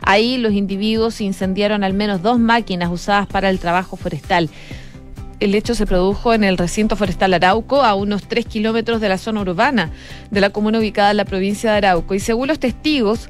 Ahí 0.02 0.38
los 0.38 0.52
individuos 0.52 1.22
incendiaron 1.22 1.86
al 1.86 1.94
menos 1.94 2.22
dos 2.22 2.38
máquinas 2.38 2.92
usadas 2.92 3.28
para 3.28 3.50
el 3.50 3.60
trabajo 3.60 3.96
forestal. 3.96 4.50
El 5.40 5.54
hecho 5.54 5.76
se 5.76 5.86
produjo 5.86 6.34
en 6.34 6.44
el 6.46 6.58
recinto 6.58 6.96
forestal 6.96 7.34
Arauco, 7.34 7.84
a 7.84 7.94
unos 7.96 8.28
tres 8.28 8.46
kilómetros 8.46 9.02
de 9.02 9.10
la 9.10 9.18
zona 9.18 9.42
urbana 9.42 9.92
de 10.32 10.42
la 10.42 10.50
comuna 10.50 10.80
ubicada 10.80 11.12
en 11.12 11.18
la 11.18 11.26
provincia 11.26 11.72
de 11.72 11.78
Arauco. 11.78 12.14
Y 12.14 12.20
según 12.20 12.48
los 12.48 12.60
testigos, 12.60 13.30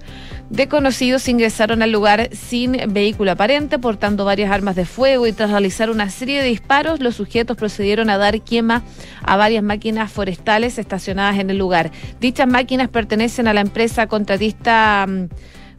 desconocidos 0.52 1.28
ingresaron 1.28 1.82
al 1.82 1.92
lugar 1.92 2.30
sin 2.32 2.78
vehículo 2.90 3.32
aparente, 3.32 3.80
portando 3.80 4.24
varias 4.24 4.52
armas 4.52 4.76
de 4.76 4.86
fuego 4.86 5.26
y 5.26 5.32
tras 5.32 5.50
realizar 5.50 5.90
una 5.90 6.10
serie 6.12 6.42
de 6.42 6.48
disparos, 6.48 7.00
los 7.00 7.16
sujetos 7.16 7.58
procedieron 7.58 8.12
a 8.12 8.18
dar 8.18 8.42
quema 8.42 8.84
a 9.24 9.36
varias 9.36 9.64
máquinas 9.64 10.12
forestales 10.12 10.78
estacionadas 10.78 11.40
en 11.40 11.50
el 11.50 11.58
lugar. 11.58 11.92
Dichas 12.20 12.48
máquinas 12.48 12.90
pertenecen 12.90 13.48
a 13.48 13.54
la 13.54 13.62
empresa 13.62 14.08
contratista... 14.08 15.06
Mm, 15.08 15.28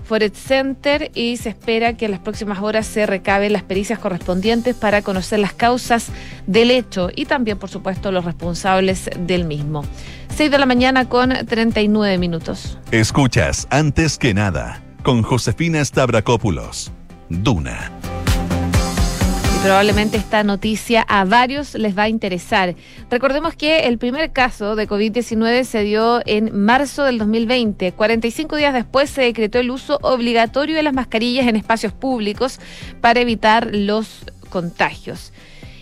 Forest 0.06 0.36
Center 0.36 1.10
y 1.14 1.36
se 1.36 1.48
espera 1.50 1.96
que 1.96 2.06
en 2.06 2.12
las 2.12 2.20
próximas 2.20 2.60
horas 2.60 2.86
se 2.86 3.06
recaben 3.06 3.52
las 3.52 3.62
pericias 3.62 3.98
correspondientes 3.98 4.74
para 4.74 5.02
conocer 5.02 5.40
las 5.40 5.52
causas 5.52 6.08
del 6.46 6.70
hecho 6.70 7.10
y 7.14 7.26
también, 7.26 7.58
por 7.58 7.70
supuesto, 7.70 8.12
los 8.12 8.24
responsables 8.24 9.10
del 9.18 9.44
mismo. 9.44 9.84
6 10.36 10.50
de 10.50 10.58
la 10.58 10.66
mañana 10.66 11.08
con 11.08 11.30
39 11.30 12.18
minutos. 12.18 12.78
Escuchas 12.90 13.66
antes 13.70 14.18
que 14.18 14.34
nada 14.34 14.82
con 15.02 15.22
Josefina 15.22 15.84
Stavrakopoulos. 15.84 16.92
Duna 17.28 17.95
probablemente 19.66 20.16
esta 20.16 20.44
noticia 20.44 21.02
a 21.08 21.24
varios 21.24 21.74
les 21.74 21.98
va 21.98 22.04
a 22.04 22.08
interesar. 22.08 22.76
Recordemos 23.10 23.56
que 23.56 23.80
el 23.88 23.98
primer 23.98 24.30
caso 24.32 24.76
de 24.76 24.86
COVID-19 24.86 25.64
se 25.64 25.82
dio 25.82 26.22
en 26.24 26.56
marzo 26.56 27.02
del 27.02 27.18
2020. 27.18 27.90
45 27.90 28.54
días 28.54 28.72
después 28.72 29.10
se 29.10 29.22
decretó 29.22 29.58
el 29.58 29.72
uso 29.72 29.98
obligatorio 30.02 30.76
de 30.76 30.84
las 30.84 30.94
mascarillas 30.94 31.48
en 31.48 31.56
espacios 31.56 31.92
públicos 31.92 32.60
para 33.00 33.18
evitar 33.18 33.74
los 33.74 34.26
contagios. 34.50 35.32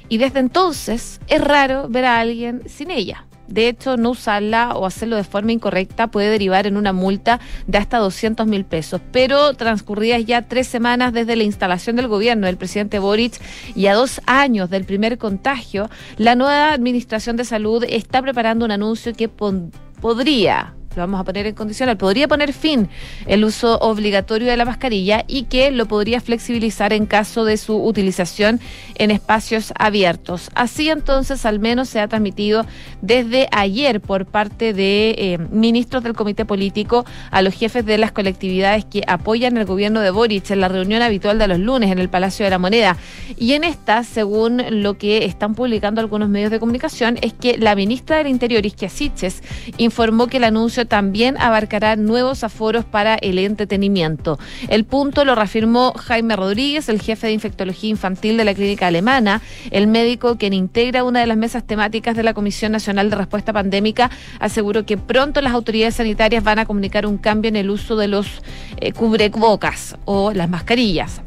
Y 0.09 0.17
desde 0.17 0.39
entonces 0.39 1.21
es 1.27 1.43
raro 1.43 1.87
ver 1.91 2.07
a 2.07 2.21
alguien 2.21 2.63
sin 2.67 2.91
ella. 2.91 3.27
De 3.49 3.69
hecho, 3.69 3.97
no 3.97 4.11
usarla 4.11 4.75
o 4.75 4.87
hacerlo 4.87 5.17
de 5.17 5.25
forma 5.25 5.53
incorrecta 5.53 6.07
puede 6.09 6.31
derivar 6.31 6.67
en 6.67 6.77
una 6.77 6.93
multa 6.93 7.41
de 7.67 7.79
hasta 7.79 7.99
200 7.99 8.47
mil 8.47 8.65
pesos. 8.65 9.01
Pero 9.13 9.55
transcurridas 9.55 10.25
ya 10.25 10.43
tres 10.43 10.67
semanas 10.67 11.13
desde 11.13 11.37
la 11.37 11.45
instalación 11.45 11.97
del 11.97 12.09
gobierno 12.09 12.47
del 12.47 12.57
presidente 12.57 12.99
Boric 12.99 13.41
y 13.75 13.87
a 13.87 13.95
dos 13.95 14.21
años 14.27 14.71
del 14.71 14.85
primer 14.85 15.19
contagio, 15.19 15.91
la 16.17 16.35
nueva 16.35 16.73
Administración 16.73 17.37
de 17.37 17.45
Salud 17.45 17.85
está 17.89 18.23
preparando 18.23 18.65
un 18.65 18.71
anuncio 18.71 19.13
que 19.15 19.29
podría 19.29 20.75
lo 20.97 21.03
vamos 21.03 21.21
a 21.21 21.25
poner 21.25 21.47
en 21.47 21.55
condicional, 21.55 21.97
podría 21.97 22.29
poner 22.29 22.53
fin 22.53 22.89
el 23.27 23.45
uso 23.45 23.79
obligatorio 23.79 24.49
de 24.49 24.57
la 24.57 24.65
mascarilla 24.65 25.25
y 25.27 25.45
que 25.45 25.71
lo 25.71 25.87
podría 25.87 26.21
flexibilizar 26.21 26.93
en 26.93 27.07
caso 27.07 27.45
de 27.45 27.57
su 27.57 27.77
utilización 27.83 28.61
en 28.97 29.11
espacios 29.11 29.73
abiertos. 29.79 30.51
Así 30.55 30.89
entonces, 30.89 31.45
al 31.47 31.59
menos 31.59 31.89
se 31.89 32.01
ha 32.01 32.09
transmitido 32.09 32.67
desde 33.03 33.49
ayer 33.53 34.01
por 34.01 34.27
parte 34.27 34.73
de 34.73 35.15
eh, 35.19 35.39
ministros 35.51 36.03
del 36.03 36.15
comité 36.15 36.45
político 36.45 37.05
a 37.31 37.43
los 37.43 37.55
jefes 37.55 37.85
de 37.85 37.99
las 37.99 38.13
colectividades 38.13 38.85
que 38.85 39.03
apoyan 39.07 39.57
el 39.57 39.65
gobierno 39.65 40.01
de 40.01 40.11
Boric 40.11 40.51
en 40.51 40.61
la 40.61 40.69
reunión 40.69 41.03
habitual 41.03 41.39
de 41.39 41.49
los 41.49 41.59
lunes 41.59 41.91
en 41.91 41.99
el 41.99 42.09
Palacio 42.09 42.45
de 42.45 42.51
la 42.51 42.59
Moneda. 42.59 42.97
Y 43.39 43.53
en 43.53 43.65
esta, 43.65 44.05
según 44.05 44.83
lo 44.83 44.97
que 44.99 45.25
están 45.25 45.55
publicando 45.55 46.01
algunos 46.01 46.29
medios 46.29 46.51
de 46.51 46.61
comunicación, 46.61 47.19
es 47.23 47.33
que 47.33 47.59
la 47.59 47.75
ministra 47.75 48.19
del 48.19 48.29
Interior, 48.29 48.65
Isquia 48.65 48.89
Siches, 48.89 49.43
informó 49.79 50.27
que 50.27 50.37
el 50.37 50.45
anuncio 50.45 50.84
también 50.87 51.37
abarcará 51.39 51.97
nuevos 51.97 52.45
aforos 52.45 52.85
para 52.85 53.15
el 53.17 53.39
entretenimiento. 53.39 54.39
El 54.69 54.85
punto 54.85 55.25
lo 55.25 55.35
reafirmó 55.35 55.93
Jaime 55.93 56.37
Rodríguez, 56.37 56.89
el 56.89 57.01
jefe 57.01 57.27
de 57.27 57.33
infectología 57.33 57.91
infantil 57.91 58.37
de 58.37 58.45
la 58.45 58.55
clínica 58.55 58.87
alemana, 58.87 59.41
el 59.71 59.87
médico 59.87 60.37
quien 60.37 60.53
integra 60.53 61.05
una 61.05 61.21
de 61.21 61.27
las 61.27 61.37
mesas 61.37 61.65
temáticas 61.65 62.17
de 62.17 62.23
la 62.23 62.35
Comisión 62.35 62.73
Nacional 62.73 63.11
de 63.11 63.17
Respuesta 63.17 63.53
Pandémica, 63.53 64.11
aseguró 64.41 64.87
que 64.87 64.97
pronto 64.97 65.41
las 65.41 65.53
autoridades 65.53 65.97
sanitarias 65.97 66.45
van 66.45 66.59
a 66.59 66.67
comunicar 66.67 67.07
un 67.07 67.19
cambio 67.19 67.49
en 67.49 67.57
el 67.57 67.71
uso 67.71 67.97
de 67.97 68.09
los 68.09 68.43
eh, 68.77 68.93
cubrebocas 68.93 69.97
o 70.05 70.33
las 70.33 70.49
mascarillas 70.49 71.21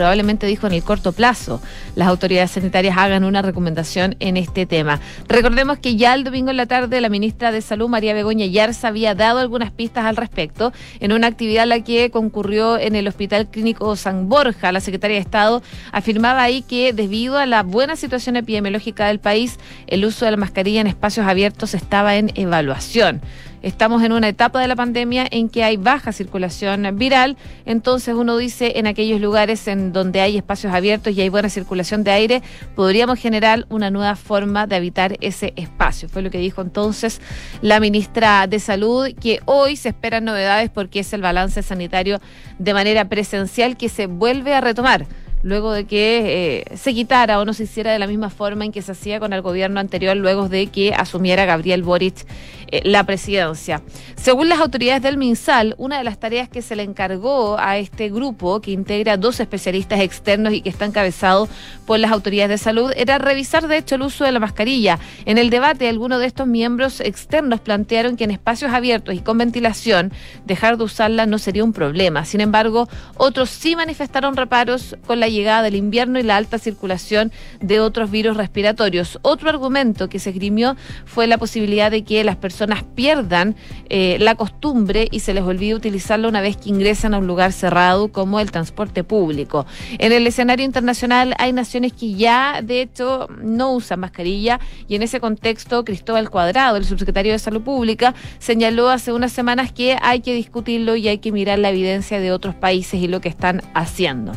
probablemente 0.00 0.46
dijo 0.46 0.66
en 0.66 0.72
el 0.72 0.82
corto 0.82 1.12
plazo 1.12 1.60
las 1.94 2.08
autoridades 2.08 2.52
sanitarias 2.52 2.96
hagan 2.96 3.22
una 3.22 3.42
recomendación 3.42 4.16
en 4.18 4.38
este 4.38 4.64
tema. 4.64 4.98
Recordemos 5.28 5.76
que 5.76 5.96
ya 5.96 6.14
el 6.14 6.24
domingo 6.24 6.50
en 6.50 6.56
la 6.56 6.64
tarde 6.64 7.02
la 7.02 7.10
ministra 7.10 7.52
de 7.52 7.60
Salud, 7.60 7.90
María 7.90 8.14
Begoña 8.14 8.46
Yarza, 8.46 8.88
había 8.88 9.14
dado 9.14 9.40
algunas 9.40 9.72
pistas 9.72 10.06
al 10.06 10.16
respecto 10.16 10.72
en 11.00 11.12
una 11.12 11.26
actividad 11.26 11.64
a 11.64 11.66
la 11.66 11.84
que 11.84 12.10
concurrió 12.10 12.78
en 12.78 12.96
el 12.96 13.08
Hospital 13.08 13.48
Clínico 13.50 13.94
San 13.94 14.30
Borja. 14.30 14.72
La 14.72 14.80
secretaria 14.80 15.16
de 15.16 15.20
Estado 15.20 15.62
afirmaba 15.92 16.42
ahí 16.42 16.62
que 16.62 16.94
debido 16.94 17.36
a 17.36 17.44
la 17.44 17.62
buena 17.62 17.94
situación 17.94 18.36
epidemiológica 18.36 19.08
del 19.08 19.18
país, 19.18 19.58
el 19.86 20.06
uso 20.06 20.24
de 20.24 20.30
la 20.30 20.38
mascarilla 20.38 20.80
en 20.80 20.86
espacios 20.86 21.26
abiertos 21.26 21.74
estaba 21.74 22.16
en 22.16 22.32
evaluación. 22.36 23.20
Estamos 23.62 24.02
en 24.02 24.12
una 24.12 24.28
etapa 24.28 24.60
de 24.60 24.68
la 24.68 24.76
pandemia 24.76 25.26
en 25.30 25.50
que 25.50 25.62
hay 25.64 25.76
baja 25.76 26.12
circulación 26.12 26.88
viral, 26.96 27.36
entonces 27.66 28.14
uno 28.14 28.38
dice 28.38 28.72
en 28.76 28.86
aquellos 28.86 29.20
lugares 29.20 29.68
en 29.68 29.92
donde 29.92 30.22
hay 30.22 30.38
espacios 30.38 30.72
abiertos 30.72 31.12
y 31.12 31.20
hay 31.20 31.28
buena 31.28 31.50
circulación 31.50 32.02
de 32.02 32.10
aire, 32.10 32.42
podríamos 32.74 33.18
generar 33.18 33.66
una 33.68 33.90
nueva 33.90 34.16
forma 34.16 34.66
de 34.66 34.76
habitar 34.76 35.18
ese 35.20 35.52
espacio. 35.56 36.08
Fue 36.08 36.22
lo 36.22 36.30
que 36.30 36.38
dijo 36.38 36.62
entonces 36.62 37.20
la 37.60 37.80
ministra 37.80 38.46
de 38.46 38.60
Salud, 38.60 39.08
que 39.20 39.40
hoy 39.44 39.76
se 39.76 39.90
esperan 39.90 40.24
novedades 40.24 40.70
porque 40.70 41.00
es 41.00 41.12
el 41.12 41.20
balance 41.20 41.62
sanitario 41.62 42.18
de 42.58 42.72
manera 42.72 43.10
presencial 43.10 43.76
que 43.76 43.90
se 43.90 44.06
vuelve 44.06 44.54
a 44.54 44.62
retomar 44.62 45.06
luego 45.42 45.72
de 45.72 45.84
que 45.84 46.64
eh, 46.70 46.76
se 46.76 46.92
quitara 46.94 47.40
o 47.40 47.44
no 47.44 47.52
se 47.52 47.64
hiciera 47.64 47.92
de 47.92 47.98
la 47.98 48.06
misma 48.06 48.30
forma 48.30 48.64
en 48.64 48.72
que 48.72 48.82
se 48.82 48.92
hacía 48.92 49.20
con 49.20 49.32
el 49.32 49.42
gobierno 49.42 49.80
anterior, 49.80 50.16
luego 50.16 50.48
de 50.48 50.66
que 50.66 50.92
asumiera 50.94 51.44
Gabriel 51.44 51.82
Boric 51.82 52.26
eh, 52.70 52.82
la 52.84 53.04
presidencia. 53.04 53.82
Según 54.16 54.48
las 54.48 54.60
autoridades 54.60 55.02
del 55.02 55.16
MinSal, 55.16 55.74
una 55.78 55.98
de 55.98 56.04
las 56.04 56.20
tareas 56.20 56.48
que 56.48 56.62
se 56.62 56.76
le 56.76 56.82
encargó 56.82 57.58
a 57.58 57.78
este 57.78 58.10
grupo, 58.10 58.60
que 58.60 58.70
integra 58.70 59.16
dos 59.16 59.40
especialistas 59.40 60.00
externos 60.00 60.52
y 60.52 60.60
que 60.60 60.68
está 60.68 60.84
encabezado 60.84 61.48
por 61.86 61.98
las 61.98 62.12
autoridades 62.12 62.50
de 62.50 62.58
salud, 62.58 62.92
era 62.94 63.18
revisar 63.18 63.66
de 63.66 63.78
hecho 63.78 63.96
el 63.96 64.02
uso 64.02 64.24
de 64.24 64.32
la 64.32 64.38
mascarilla. 64.38 64.98
En 65.24 65.38
el 65.38 65.50
debate, 65.50 65.88
algunos 65.88 66.20
de 66.20 66.26
estos 66.26 66.46
miembros 66.46 67.00
externos 67.00 67.60
plantearon 67.60 68.16
que 68.16 68.24
en 68.24 68.30
espacios 68.30 68.72
abiertos 68.72 69.14
y 69.14 69.20
con 69.20 69.38
ventilación, 69.38 70.12
dejar 70.44 70.76
de 70.76 70.84
usarla 70.84 71.26
no 71.26 71.38
sería 71.38 71.64
un 71.64 71.72
problema. 71.72 72.24
Sin 72.24 72.40
embargo, 72.40 72.88
otros 73.16 73.50
sí 73.50 73.74
manifestaron 73.74 74.36
reparos 74.36 74.96
con 75.06 75.18
la 75.18 75.28
llegada 75.28 75.62
del 75.62 75.74
invierno 75.74 76.18
y 76.18 76.22
la 76.22 76.36
alta 76.36 76.58
circulación 76.58 77.32
de 77.60 77.80
otros 77.80 78.10
virus 78.10 78.36
respiratorios. 78.36 79.18
Otro 79.22 79.48
argumento 79.48 80.08
que 80.08 80.18
se 80.18 80.30
esgrimió 80.30 80.76
fue 81.04 81.26
la 81.26 81.38
posibilidad 81.38 81.90
de 81.90 82.04
que 82.04 82.22
las 82.22 82.36
personas 82.36 82.59
pierdan 82.94 83.56
eh, 83.88 84.16
la 84.20 84.34
costumbre 84.34 85.08
y 85.10 85.20
se 85.20 85.34
les 85.34 85.42
olvide 85.44 85.74
utilizarla 85.74 86.28
una 86.28 86.40
vez 86.40 86.56
que 86.56 86.68
ingresan 86.70 87.14
a 87.14 87.18
un 87.18 87.26
lugar 87.26 87.52
cerrado 87.52 88.08
como 88.12 88.40
el 88.40 88.50
transporte 88.50 89.04
público. 89.04 89.66
En 89.98 90.12
el 90.12 90.26
escenario 90.26 90.64
internacional 90.64 91.34
hay 91.38 91.52
naciones 91.52 91.92
que 91.92 92.14
ya, 92.14 92.60
de 92.62 92.82
hecho, 92.82 93.28
no 93.42 93.72
usan 93.72 94.00
mascarilla 94.00 94.60
y 94.88 94.94
en 94.94 95.02
ese 95.02 95.20
contexto 95.20 95.84
Cristóbal 95.84 96.30
Cuadrado, 96.30 96.76
el 96.76 96.84
subsecretario 96.84 97.32
de 97.32 97.38
Salud 97.38 97.62
Pública, 97.62 98.14
señaló 98.38 98.88
hace 98.88 99.12
unas 99.12 99.32
semanas 99.32 99.72
que 99.72 99.96
hay 100.02 100.20
que 100.20 100.34
discutirlo 100.34 100.96
y 100.96 101.08
hay 101.08 101.18
que 101.18 101.32
mirar 101.32 101.58
la 101.58 101.70
evidencia 101.70 102.20
de 102.20 102.32
otros 102.32 102.54
países 102.54 103.00
y 103.00 103.08
lo 103.08 103.20
que 103.20 103.28
están 103.28 103.62
haciendo. 103.74 104.32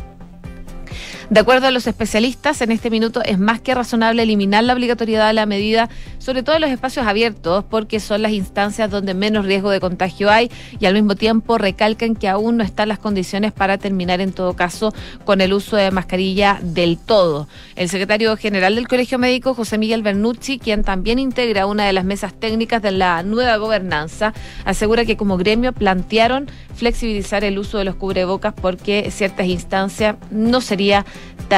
De 1.30 1.40
acuerdo 1.40 1.66
a 1.66 1.70
los 1.70 1.86
especialistas, 1.86 2.60
en 2.60 2.70
este 2.70 2.90
minuto 2.90 3.22
es 3.24 3.38
más 3.38 3.58
que 3.58 3.74
razonable 3.74 4.22
eliminar 4.22 4.62
la 4.62 4.74
obligatoriedad 4.74 5.28
de 5.28 5.32
la 5.32 5.46
medida, 5.46 5.88
sobre 6.18 6.42
todo 6.42 6.56
en 6.56 6.62
los 6.62 6.70
espacios 6.70 7.06
abiertos, 7.06 7.64
porque 7.64 7.98
son 7.98 8.20
las 8.20 8.32
instancias 8.32 8.90
donde 8.90 9.14
menos 9.14 9.46
riesgo 9.46 9.70
de 9.70 9.80
contagio 9.80 10.30
hay 10.30 10.50
y 10.78 10.84
al 10.84 10.92
mismo 10.92 11.14
tiempo 11.14 11.56
recalcan 11.56 12.14
que 12.14 12.28
aún 12.28 12.58
no 12.58 12.64
están 12.64 12.88
las 12.88 12.98
condiciones 12.98 13.52
para 13.52 13.78
terminar 13.78 14.20
en 14.20 14.32
todo 14.32 14.54
caso 14.54 14.92
con 15.24 15.40
el 15.40 15.54
uso 15.54 15.76
de 15.76 15.90
mascarilla 15.90 16.60
del 16.62 16.98
todo. 16.98 17.48
El 17.74 17.88
secretario 17.88 18.36
general 18.36 18.74
del 18.74 18.86
Colegio 18.86 19.18
Médico, 19.18 19.54
José 19.54 19.78
Miguel 19.78 20.02
Bernucci, 20.02 20.58
quien 20.58 20.84
también 20.84 21.18
integra 21.18 21.66
una 21.66 21.86
de 21.86 21.94
las 21.94 22.04
mesas 22.04 22.34
técnicas 22.34 22.82
de 22.82 22.92
la 22.92 23.22
nueva 23.22 23.56
gobernanza, 23.56 24.34
asegura 24.66 25.06
que 25.06 25.16
como 25.16 25.38
gremio 25.38 25.72
plantearon 25.72 26.50
flexibilizar 26.74 27.44
el 27.44 27.58
uso 27.58 27.78
de 27.78 27.84
los 27.84 27.94
cubrebocas 27.94 28.52
porque 28.52 29.10
ciertas 29.10 29.46
instancias 29.46 30.16
no 30.30 30.60
sería 30.60 31.06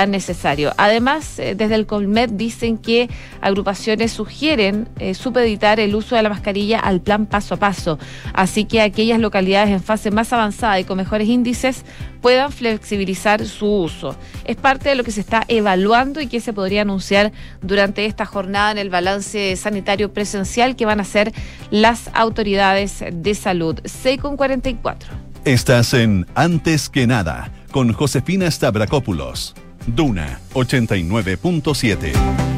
necesario. 0.04 0.72
Además, 0.76 1.38
eh, 1.38 1.54
desde 1.54 1.76
el 1.76 1.86
Colmet 1.86 2.32
dicen 2.32 2.76
que 2.76 3.08
agrupaciones 3.40 4.12
sugieren 4.12 4.88
eh, 4.98 5.14
supeditar 5.14 5.80
el 5.80 5.94
uso 5.94 6.16
de 6.16 6.22
la 6.22 6.28
mascarilla 6.28 6.80
al 6.80 7.00
plan 7.00 7.24
paso 7.24 7.54
a 7.54 7.56
paso, 7.58 7.98
así 8.34 8.64
que 8.64 8.82
aquellas 8.82 9.20
localidades 9.20 9.70
en 9.70 9.82
fase 9.82 10.10
más 10.10 10.32
avanzada 10.32 10.78
y 10.80 10.84
con 10.84 10.98
mejores 10.98 11.28
índices 11.28 11.84
puedan 12.20 12.52
flexibilizar 12.52 13.46
su 13.46 13.66
uso. 13.66 14.16
Es 14.44 14.56
parte 14.56 14.88
de 14.88 14.96
lo 14.96 15.04
que 15.04 15.12
se 15.12 15.20
está 15.20 15.44
evaluando 15.48 16.20
y 16.20 16.26
que 16.26 16.40
se 16.40 16.52
podría 16.52 16.82
anunciar 16.82 17.32
durante 17.62 18.04
esta 18.04 18.26
jornada 18.26 18.72
en 18.72 18.78
el 18.78 18.90
balance 18.90 19.54
sanitario 19.56 20.12
presencial 20.12 20.76
que 20.76 20.86
van 20.86 20.98
a 20.98 21.02
hacer 21.02 21.32
las 21.70 22.10
autoridades 22.12 23.04
de 23.12 23.34
salud. 23.34 23.80
6 23.84 24.20
con 24.20 24.36
44. 24.36 25.08
Estás 25.44 25.94
en 25.94 26.26
Antes 26.34 26.88
que 26.88 27.06
nada 27.06 27.52
con 27.70 27.92
Josefina 27.92 28.50
Stavrakopoulos. 28.50 29.54
Duna 29.86 30.38
89.7. 30.54 32.55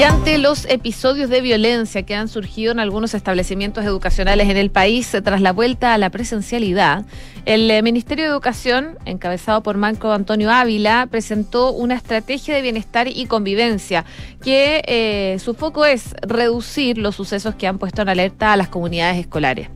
Y 0.00 0.02
ante 0.02 0.38
los 0.38 0.64
episodios 0.64 1.28
de 1.28 1.42
violencia 1.42 2.04
que 2.04 2.14
han 2.14 2.28
surgido 2.28 2.72
en 2.72 2.80
algunos 2.80 3.12
establecimientos 3.12 3.84
educacionales 3.84 4.48
en 4.48 4.56
el 4.56 4.70
país 4.70 5.14
tras 5.22 5.42
la 5.42 5.52
vuelta 5.52 5.92
a 5.92 5.98
la 5.98 6.08
presencialidad, 6.08 7.04
el 7.46 7.70
eh, 7.70 7.82
Ministerio 7.82 8.24
de 8.24 8.30
Educación, 8.30 8.98
encabezado 9.06 9.62
por 9.62 9.76
Marco 9.76 10.12
Antonio 10.12 10.50
Ávila, 10.50 11.06
presentó 11.10 11.72
una 11.72 11.94
estrategia 11.94 12.54
de 12.54 12.62
bienestar 12.62 13.08
y 13.08 13.26
convivencia 13.26 14.04
que 14.42 14.82
eh, 14.86 15.38
su 15.38 15.54
foco 15.54 15.86
es 15.86 16.14
reducir 16.22 16.98
los 16.98 17.16
sucesos 17.16 17.54
que 17.54 17.66
han 17.66 17.78
puesto 17.78 18.02
en 18.02 18.10
alerta 18.10 18.52
a 18.52 18.56
las 18.56 18.68
comunidades 18.68 19.18
escolares. 19.18 19.68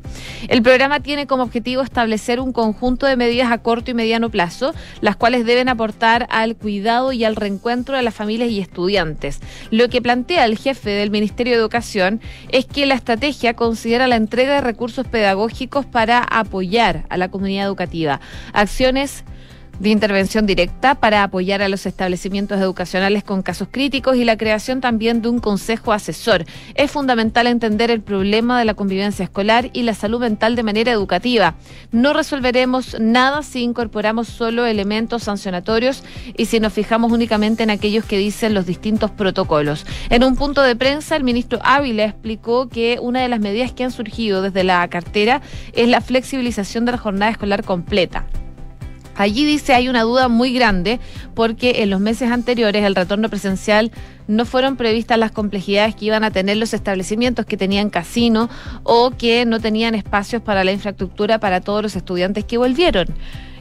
El 0.49 0.63
programa 0.63 1.01
tiene 1.01 1.27
como 1.27 1.43
objetivo 1.43 1.83
establecer 1.83 2.39
un 2.39 2.53
conjunto 2.53 3.07
de 3.07 3.17
medidas 3.17 3.51
a 3.51 3.59
corto 3.59 3.91
y 3.91 3.95
mediano 3.95 4.31
plazo, 4.31 4.75
las 5.01 5.17
cuales 5.17 5.47
deben 5.47 5.69
aportar 5.69 6.27
al 6.31 6.57
cuidado 6.57 7.13
y 7.13 7.25
al 7.25 7.37
reencuentro 7.37 7.97
de 7.97 8.03
las 8.03 8.15
familias 8.15 8.51
y 8.51 8.61
estudiantes. 8.61 9.41
Lo 9.71 9.89
que 9.89 10.03
el 10.15 10.57
jefe 10.57 10.91
del 10.91 11.11
Ministerio 11.11 11.55
de 11.55 11.59
Educación 11.59 12.21
es 12.51 12.67
que 12.67 12.87
la 12.87 12.95
estrategia 12.95 13.55
considera 13.55 14.07
la 14.07 14.15
entrega 14.15 14.55
de 14.55 14.61
recursos 14.61 15.09
pedagógicos 15.09 15.87
para 15.87 16.21
apoyar 16.21 17.05
a 17.09 17.17
la 17.17 17.31
comunidad 17.31 17.67
educativa. 17.67 18.21
Acciones 18.53 19.25
de 19.79 19.91
intervención 19.91 20.47
directa 20.47 20.95
para 20.95 21.23
apoyar 21.23 21.63
a 21.63 21.69
los 21.69 21.87
establecimientos 21.87 22.61
educacionales 22.61 23.25
con 23.25 23.43
casos 23.43 23.69
críticos 23.71 24.17
y 24.17 24.25
la 24.25 24.37
creación 24.37 24.81
también 24.81 25.23
de 25.23 25.29
un 25.29 25.39
consejo 25.39 25.93
asesor. 25.93 26.45
Es 26.75 26.91
fundamental 26.91 27.47
entender 27.47 27.91
el 27.91 28.01
problema 28.01 28.59
de 28.59 28.65
la 28.65 28.75
convivencia 28.75 29.25
escolar 29.25 29.71
y 29.73 29.83
la 29.83 29.95
salud 29.95 30.21
mental 30.21 30.57
de 30.57 30.63
manera 30.63 30.93
educativa. 30.93 31.55
No 31.93 32.13
resolveremos 32.13 32.97
nada 33.01 33.43
si 33.43 33.63
incorporamos 33.63 34.29
solo 34.29 34.67
elementos 34.67 35.25
sancionatorios 35.25 36.03
y 36.37 36.47
si 36.47 36.61
nos 36.61 36.73
fijamos 36.73 37.13
únicamente 37.13 37.63
en 37.63 37.71
aquellos 37.71 38.05
que 38.05 38.19
dicen 38.19 38.55
los 38.55 38.67
distintos 38.67 39.11
protocolos. 39.11 39.87
En 40.11 40.25
un 40.25 40.37
punto 40.37 40.63
de 40.63 40.77
prensa, 40.77 41.17
el 41.17 41.25
ministro 41.25 41.59
Ávila 41.63 42.05
explicó 42.05 42.69
que 42.69 42.99
una 43.01 43.21
de 43.21 43.29
las 43.29 43.41
medidas 43.41 43.73
que 43.73 43.85
han 43.85 43.91
surgido 43.91 44.43
desde 44.43 44.65
la 44.65 44.87
cartera 44.89 45.41
es 45.73 45.89
la 45.89 46.01
flexibilización 46.01 46.85
de 46.85 46.93
la 46.93 46.99
jornada 46.99 47.33
escolar 47.33 47.65
completa. 47.65 48.27
Allí 49.17 49.45
dice 49.45 49.75
hay 49.75 49.89
una 49.89 50.03
duda 50.03 50.29
muy 50.29 50.53
grande 50.53 51.01
porque 51.35 51.83
en 51.83 51.91
los 51.91 52.01
meses 52.01 52.31
anteriores 52.31 52.85
el 52.85 52.95
retorno 52.95 53.29
presencial 53.29 53.93
no 54.27 54.45
fueron 54.45 54.77
previstas 54.77 55.19
las 55.19 55.31
complejidades 55.31 55.95
que 55.95 56.07
iban 56.07 56.25
a 56.25 56.31
tener 56.31 56.57
los 56.57 56.75
establecimientos 56.75 57.47
que 57.47 57.57
tenían 57.57 57.91
casino 57.91 58.49
o 58.83 59.11
que 59.11 59.45
no 59.47 59.61
tenían 59.61 59.95
espacios 59.95 60.43
para 60.43 60.65
la 60.65 60.73
infraestructura 60.73 61.39
para 61.39 61.61
todos 61.61 61.83
los 61.83 61.97
estudiantes 61.97 62.45
que 62.45 62.59
volvieron. 62.59 63.07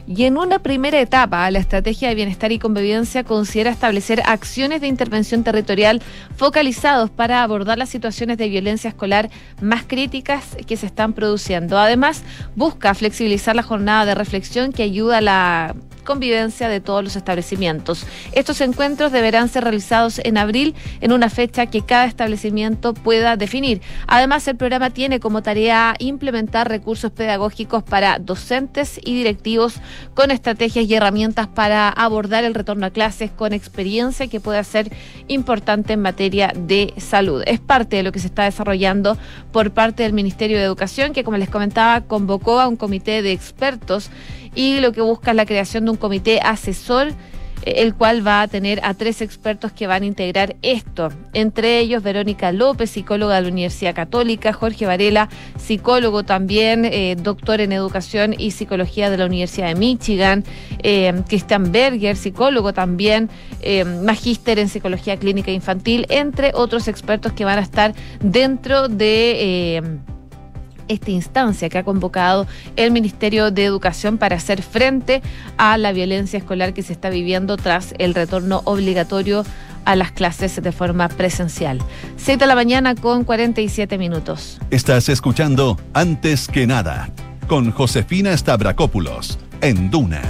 Y 0.06 0.24
en 0.24 0.36
una 0.36 0.58
primera 0.58 1.00
etapa, 1.00 1.50
la 1.50 1.58
estrategia 1.58 2.08
de 2.08 2.14
bienestar 2.14 2.52
y 2.52 2.58
convivencia 2.58 3.24
considera 3.24 3.70
establecer 3.70 4.22
acciones 4.26 4.82
de 4.82 4.86
intervención 4.86 5.44
territorial 5.44 6.02
focalizados 6.36 7.08
para 7.08 7.42
abordar 7.42 7.78
las 7.78 7.88
situaciones 7.88 8.36
de 8.36 8.50
violencia 8.50 8.88
escolar 8.88 9.30
más 9.62 9.84
críticas 9.86 10.56
que 10.66 10.76
se 10.76 10.86
están 10.86 11.14
produciendo. 11.14 11.78
Además, 11.78 12.22
busca 12.54 12.92
flexibilizar 12.94 13.56
la 13.56 13.62
jornada 13.62 14.04
de 14.04 14.14
reflexión 14.14 14.72
que 14.72 14.82
ayuda 14.82 15.18
a 15.18 15.22
la 15.22 15.74
convivencia 16.04 16.68
de 16.68 16.80
todos 16.80 17.02
los 17.02 17.16
establecimientos. 17.16 18.06
Estos 18.32 18.60
encuentros 18.60 19.12
deberán 19.12 19.48
ser 19.48 19.64
realizados 19.64 20.20
en 20.22 20.38
abril 20.38 20.74
en 21.00 21.12
una 21.12 21.30
fecha 21.30 21.66
que 21.66 21.82
cada 21.82 22.04
establecimiento 22.04 22.94
pueda 22.94 23.36
definir. 23.36 23.80
Además, 24.06 24.46
el 24.46 24.56
programa 24.56 24.90
tiene 24.90 25.20
como 25.20 25.42
tarea 25.42 25.96
implementar 25.98 26.68
recursos 26.68 27.10
pedagógicos 27.10 27.82
para 27.82 28.18
docentes 28.18 29.00
y 29.02 29.14
directivos 29.14 29.80
con 30.14 30.30
estrategias 30.30 30.86
y 30.86 30.94
herramientas 30.94 31.48
para 31.48 31.88
abordar 31.88 32.44
el 32.44 32.54
retorno 32.54 32.86
a 32.86 32.90
clases 32.90 33.30
con 33.30 33.52
experiencia 33.52 34.28
que 34.28 34.40
pueda 34.40 34.62
ser 34.64 34.92
importante 35.28 35.94
en 35.94 36.02
materia 36.02 36.52
de 36.54 36.94
salud. 36.98 37.42
Es 37.46 37.60
parte 37.60 37.96
de 37.96 38.02
lo 38.02 38.12
que 38.12 38.18
se 38.18 38.26
está 38.26 38.44
desarrollando 38.44 39.16
por 39.52 39.70
parte 39.72 40.02
del 40.02 40.12
Ministerio 40.12 40.58
de 40.58 40.64
Educación, 40.64 41.12
que 41.12 41.24
como 41.24 41.36
les 41.36 41.48
comentaba, 41.48 42.02
convocó 42.02 42.60
a 42.60 42.68
un 42.68 42.76
comité 42.76 43.22
de 43.22 43.32
expertos 43.32 44.10
y 44.54 44.80
lo 44.80 44.92
que 44.92 45.00
busca 45.00 45.30
es 45.30 45.36
la 45.36 45.46
creación 45.46 45.84
de 45.84 45.90
un 45.92 45.96
comité 45.96 46.40
asesor 46.40 47.08
eh, 47.64 47.82
el 47.82 47.94
cual 47.94 48.26
va 48.26 48.42
a 48.42 48.48
tener 48.48 48.80
a 48.84 48.94
tres 48.94 49.22
expertos 49.22 49.72
que 49.72 49.86
van 49.86 50.02
a 50.02 50.06
integrar 50.06 50.56
esto. 50.62 51.10
Entre 51.32 51.78
ellos, 51.78 52.02
Verónica 52.02 52.52
López, 52.52 52.90
psicóloga 52.90 53.36
de 53.36 53.42
la 53.42 53.48
Universidad 53.48 53.94
Católica, 53.94 54.52
Jorge 54.52 54.86
Varela, 54.86 55.28
psicólogo 55.58 56.24
también, 56.24 56.84
eh, 56.84 57.16
doctor 57.18 57.60
en 57.60 57.72
educación 57.72 58.34
y 58.36 58.50
psicología 58.50 59.10
de 59.10 59.16
la 59.16 59.26
Universidad 59.26 59.68
de 59.68 59.76
Michigan, 59.76 60.44
eh, 60.82 61.12
Christian 61.28 61.72
Berger, 61.72 62.16
psicólogo 62.16 62.72
también, 62.72 63.30
magíster 64.02 64.58
en 64.58 64.68
psicología 64.68 65.16
clínica 65.16 65.50
infantil, 65.50 66.06
entre 66.10 66.50
otros 66.54 66.86
expertos 66.86 67.32
que 67.32 67.46
van 67.46 67.58
a 67.58 67.62
estar 67.62 67.94
dentro 68.20 68.88
de 68.88 70.02
esta 70.88 71.10
instancia 71.10 71.68
que 71.68 71.78
ha 71.78 71.84
convocado 71.84 72.46
el 72.76 72.90
Ministerio 72.90 73.50
de 73.50 73.64
Educación 73.64 74.18
para 74.18 74.36
hacer 74.36 74.62
frente 74.62 75.22
a 75.56 75.76
la 75.78 75.92
violencia 75.92 76.38
escolar 76.38 76.74
que 76.74 76.82
se 76.82 76.92
está 76.92 77.10
viviendo 77.10 77.56
tras 77.56 77.94
el 77.98 78.14
retorno 78.14 78.62
obligatorio 78.64 79.44
a 79.84 79.96
las 79.96 80.12
clases 80.12 80.62
de 80.62 80.72
forma 80.72 81.08
presencial. 81.08 81.78
7 82.16 82.38
de 82.38 82.46
la 82.46 82.54
mañana 82.54 82.94
con 82.94 83.24
47 83.24 83.98
minutos. 83.98 84.58
Estás 84.70 85.08
escuchando 85.08 85.78
Antes 85.92 86.48
que 86.48 86.66
nada 86.66 87.10
con 87.46 87.70
Josefina 87.70 88.36
Stavrakopoulos 88.36 89.38
en 89.60 89.90
Duna. 89.90 90.22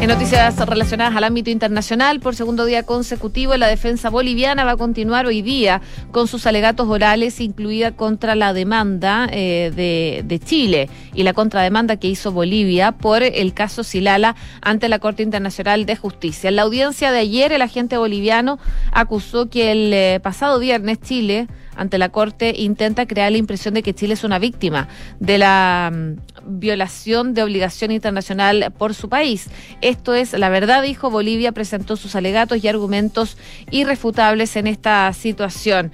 En 0.00 0.08
noticias 0.08 0.58
relacionadas 0.58 1.16
al 1.16 1.24
ámbito 1.24 1.48
internacional, 1.48 2.20
por 2.20 2.34
segundo 2.34 2.66
día 2.66 2.82
consecutivo, 2.82 3.56
la 3.56 3.68
defensa 3.68 4.10
boliviana 4.10 4.64
va 4.64 4.72
a 4.72 4.76
continuar 4.76 5.24
hoy 5.24 5.40
día 5.40 5.80
con 6.10 6.28
sus 6.28 6.46
alegatos 6.46 6.88
orales, 6.88 7.40
incluida 7.40 7.92
contra 7.92 8.34
la 8.34 8.52
demanda 8.52 9.26
eh, 9.32 9.72
de, 10.26 10.40
Chile 10.40 10.90
y 11.14 11.22
la 11.22 11.32
contrademanda 11.32 11.96
que 11.96 12.08
hizo 12.08 12.32
Bolivia 12.32 12.92
por 12.92 13.22
el 13.22 13.54
caso 13.54 13.82
Silala 13.82 14.36
ante 14.60 14.90
la 14.90 14.98
Corte 14.98 15.22
Internacional 15.22 15.86
de 15.86 15.96
Justicia. 15.96 16.48
En 16.48 16.56
la 16.56 16.62
audiencia 16.62 17.10
de 17.10 17.20
ayer, 17.20 17.52
el 17.52 17.62
agente 17.62 17.96
boliviano 17.96 18.58
acusó 18.92 19.48
que 19.48 19.72
el 19.72 19.92
eh, 19.94 20.20
pasado 20.22 20.58
viernes 20.58 21.00
Chile 21.00 21.48
ante 21.76 21.98
la 21.98 22.10
Corte 22.10 22.54
intenta 22.56 23.06
crear 23.06 23.32
la 23.32 23.38
impresión 23.38 23.74
de 23.74 23.82
que 23.82 23.94
Chile 23.94 24.14
es 24.14 24.24
una 24.24 24.38
víctima 24.38 24.88
de 25.18 25.38
la 25.38 25.90
mm, 25.92 26.33
violación 26.46 27.34
de 27.34 27.42
obligación 27.42 27.90
internacional 27.90 28.72
por 28.76 28.94
su 28.94 29.08
país. 29.08 29.48
Esto 29.80 30.14
es 30.14 30.32
la 30.32 30.48
verdad, 30.48 30.82
dijo 30.82 31.10
Bolivia, 31.10 31.52
presentó 31.52 31.96
sus 31.96 32.14
alegatos 32.16 32.62
y 32.62 32.68
argumentos 32.68 33.36
irrefutables 33.70 34.56
en 34.56 34.66
esta 34.66 35.12
situación. 35.12 35.92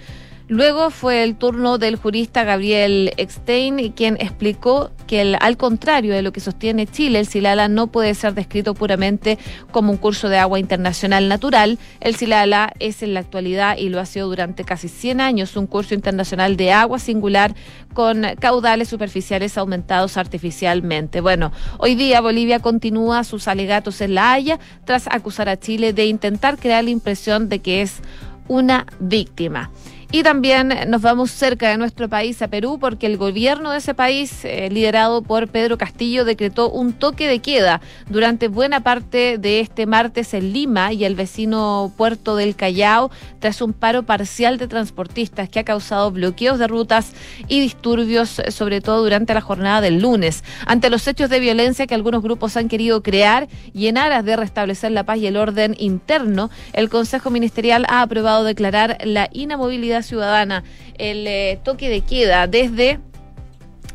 Luego 0.50 0.90
fue 0.90 1.22
el 1.22 1.36
turno 1.36 1.78
del 1.78 1.94
jurista 1.94 2.42
Gabriel 2.42 3.12
Eckstein, 3.18 3.92
quien 3.92 4.16
explicó 4.18 4.90
que 5.06 5.36
al 5.38 5.56
contrario 5.56 6.12
de 6.12 6.22
lo 6.22 6.32
que 6.32 6.40
sostiene 6.40 6.88
Chile, 6.88 7.20
el 7.20 7.28
Silala 7.28 7.68
no 7.68 7.86
puede 7.86 8.16
ser 8.16 8.34
descrito 8.34 8.74
puramente 8.74 9.38
como 9.70 9.92
un 9.92 9.96
curso 9.96 10.28
de 10.28 10.38
agua 10.38 10.58
internacional 10.58 11.28
natural. 11.28 11.78
El 12.00 12.16
Silala 12.16 12.72
es 12.80 13.04
en 13.04 13.14
la 13.14 13.20
actualidad 13.20 13.78
y 13.78 13.90
lo 13.90 14.00
ha 14.00 14.06
sido 14.06 14.26
durante 14.26 14.64
casi 14.64 14.88
100 14.88 15.20
años 15.20 15.56
un 15.56 15.68
curso 15.68 15.94
internacional 15.94 16.56
de 16.56 16.72
agua 16.72 16.98
singular 16.98 17.54
con 17.94 18.26
caudales 18.40 18.88
superficiales 18.88 19.56
aumentados 19.56 20.16
artificialmente. 20.16 21.20
Bueno, 21.20 21.52
hoy 21.78 21.94
día 21.94 22.20
Bolivia 22.20 22.58
continúa 22.58 23.22
sus 23.22 23.46
alegatos 23.46 24.00
en 24.00 24.16
La 24.16 24.32
Haya 24.32 24.58
tras 24.84 25.06
acusar 25.06 25.48
a 25.48 25.60
Chile 25.60 25.92
de 25.92 26.06
intentar 26.06 26.58
crear 26.58 26.82
la 26.82 26.90
impresión 26.90 27.48
de 27.48 27.60
que 27.60 27.82
es 27.82 28.00
una 28.48 28.84
víctima. 28.98 29.70
Y 30.12 30.24
también 30.24 30.74
nos 30.88 31.02
vamos 31.02 31.30
cerca 31.30 31.68
de 31.68 31.78
nuestro 31.78 32.08
país, 32.08 32.42
a 32.42 32.48
Perú, 32.48 32.78
porque 32.80 33.06
el 33.06 33.16
gobierno 33.16 33.70
de 33.70 33.78
ese 33.78 33.94
país, 33.94 34.44
eh, 34.44 34.68
liderado 34.68 35.22
por 35.22 35.46
Pedro 35.46 35.78
Castillo, 35.78 36.24
decretó 36.24 36.68
un 36.68 36.94
toque 36.94 37.28
de 37.28 37.38
queda 37.38 37.80
durante 38.08 38.48
buena 38.48 38.80
parte 38.80 39.38
de 39.38 39.60
este 39.60 39.86
martes 39.86 40.34
en 40.34 40.52
Lima 40.52 40.92
y 40.92 41.04
el 41.04 41.14
vecino 41.14 41.92
puerto 41.96 42.34
del 42.34 42.56
Callao, 42.56 43.12
tras 43.38 43.62
un 43.62 43.72
paro 43.72 44.02
parcial 44.02 44.58
de 44.58 44.66
transportistas 44.66 45.48
que 45.48 45.60
ha 45.60 45.64
causado 45.64 46.10
bloqueos 46.10 46.58
de 46.58 46.66
rutas 46.66 47.12
y 47.46 47.60
disturbios, 47.60 48.42
sobre 48.48 48.80
todo 48.80 49.04
durante 49.04 49.32
la 49.32 49.40
jornada 49.40 49.80
del 49.80 50.02
lunes. 50.02 50.42
Ante 50.66 50.90
los 50.90 51.06
hechos 51.06 51.30
de 51.30 51.38
violencia 51.38 51.86
que 51.86 51.94
algunos 51.94 52.24
grupos 52.24 52.56
han 52.56 52.68
querido 52.68 53.04
crear 53.04 53.46
y 53.72 53.86
en 53.86 53.96
aras 53.96 54.24
de 54.24 54.34
restablecer 54.34 54.90
la 54.90 55.04
paz 55.04 55.18
y 55.18 55.28
el 55.28 55.36
orden 55.36 55.76
interno, 55.78 56.50
el 56.72 56.88
Consejo 56.88 57.30
Ministerial 57.30 57.86
ha 57.88 58.02
aprobado 58.02 58.42
declarar 58.42 58.98
la 59.04 59.28
inamovilidad 59.32 59.99
ciudadana, 60.02 60.64
el 60.98 61.26
eh, 61.26 61.58
toque 61.62 61.88
de 61.88 62.00
queda 62.02 62.46
desde 62.46 63.00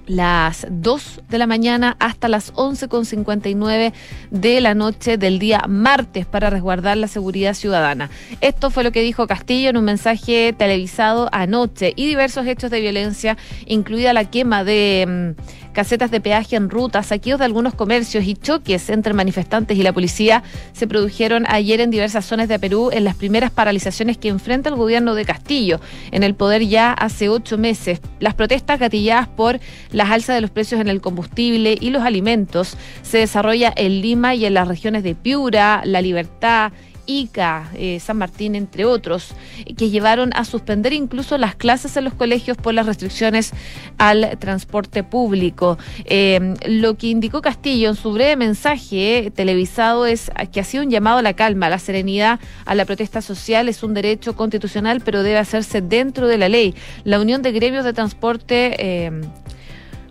las 0.08 0.68
2 0.70 1.22
de 1.30 1.38
la 1.38 1.48
mañana 1.48 1.96
hasta 2.00 2.28
las 2.28 2.54
11.59 2.54 3.94
de 4.32 4.62
la 4.62 4.76
noche 4.76 5.18
del 5.18 5.40
día 5.40 5.64
martes 5.68 6.26
para 6.26 6.50
resguardar 6.50 6.98
la 6.98 7.08
seguridad 7.08 7.54
ciudadana. 7.54 8.10
Esto 8.42 8.70
fue 8.70 8.84
lo 8.84 8.92
que 8.92 9.02
dijo 9.02 9.28
Castillo 9.28 9.70
en 9.70 9.78
un 9.78 9.86
mensaje 9.86 10.54
televisado 10.54 11.30
anoche 11.32 11.94
y 11.96 12.08
diversos 12.08 12.46
hechos 12.46 12.72
de 12.72 12.82
violencia, 12.82 13.38
incluida 13.66 14.14
la 14.14 14.26
quema 14.26 14.64
de... 14.64 15.36
Casetas 15.76 16.10
de 16.10 16.22
peaje 16.22 16.56
en 16.56 16.70
ruta, 16.70 17.04
saqueos 17.04 17.38
de 17.38 17.44
algunos 17.44 17.74
comercios 17.74 18.24
y 18.24 18.36
choques 18.36 18.90
entre 18.90 19.14
manifestantes 19.14 19.78
y 19.78 19.84
la 19.84 19.92
policía 19.92 20.42
se 20.72 20.88
produjeron 20.88 21.44
ayer 21.50 21.82
en 21.82 21.92
diversas 21.92 22.24
zonas 22.24 22.48
de 22.48 22.58
Perú 22.58 22.92
en 22.94 23.04
las 23.04 23.16
primeras 23.16 23.52
paralizaciones 23.52 24.18
que 24.18 24.30
enfrenta 24.30 24.70
el 24.70 24.78
gobierno 24.78 25.16
de 25.16 25.26
Castillo, 25.26 25.82
en 26.12 26.24
el 26.24 26.34
poder 26.34 26.66
ya 26.66 26.94
hace 26.94 27.28
ocho 27.28 27.58
meses. 27.58 28.00
Las 28.22 28.36
protestas 28.36 28.80
gatilladas 28.80 29.28
por 29.28 29.60
las 29.92 30.12
alzas 30.12 30.38
de 30.38 30.42
los 30.42 30.50
precios 30.50 30.80
en 30.80 30.88
el 30.88 31.02
combustible 31.02 31.78
y 31.78 31.90
los 31.90 32.04
alimentos 32.04 32.78
se 33.04 33.18
desarrolla 33.18 33.74
en 33.76 34.02
Lima 34.02 34.34
y 34.34 34.46
en 34.46 34.54
las 34.54 34.70
regiones 34.70 35.04
de 35.04 35.14
Piura, 35.14 35.82
La 35.84 36.02
Libertad, 36.02 36.72
Ica, 37.06 37.70
eh, 37.76 38.00
San 38.00 38.18
Martín, 38.18 38.56
entre 38.56 38.86
otros, 38.86 39.34
que 39.78 39.90
llevaron 39.90 40.32
a 40.34 40.46
suspender 40.46 40.94
incluso 40.94 41.38
las 41.38 41.56
clases 41.56 41.96
en 41.98 42.04
los 42.04 42.14
colegios 42.14 42.58
por 42.58 42.74
las 42.74 42.86
restricciones 42.86 43.52
al 43.98 44.38
transporte 44.40 45.04
público. 45.04 45.78
Eh, 46.06 46.56
lo 46.68 46.96
que 46.96 47.08
indicó 47.08 47.42
Castillo 47.42 47.90
en 47.90 47.96
su 47.96 48.12
breve 48.12 48.36
mensaje 48.36 49.32
televisado 49.36 50.06
es 50.06 50.32
que 50.52 50.60
ha 50.60 50.64
sido 50.64 50.84
un 50.84 50.90
llamado 50.90 51.18
a 51.18 51.22
la 51.22 51.34
calma, 51.34 51.68
a 51.68 51.70
la 51.70 51.80
serenidad, 51.80 52.40
a 52.66 52.76
la 52.76 52.86
protesta 52.86 53.22
social, 53.22 53.70
es 53.70 53.84
un 53.84 53.94
derecho 53.94 54.36
constitucional, 54.36 55.02
pero 55.04 55.24
debe 55.24 55.38
hacerse 55.38 55.82
dentro 55.82 56.28
de 56.28 56.38
la 56.38 56.50
ley. 56.50 56.76
La 57.04 57.20
Unión 57.20 57.42
de 57.42 57.52
Gremios 57.52 57.86
de 57.86 57.94
Transporte 57.94 58.76
eh, 58.78 59.12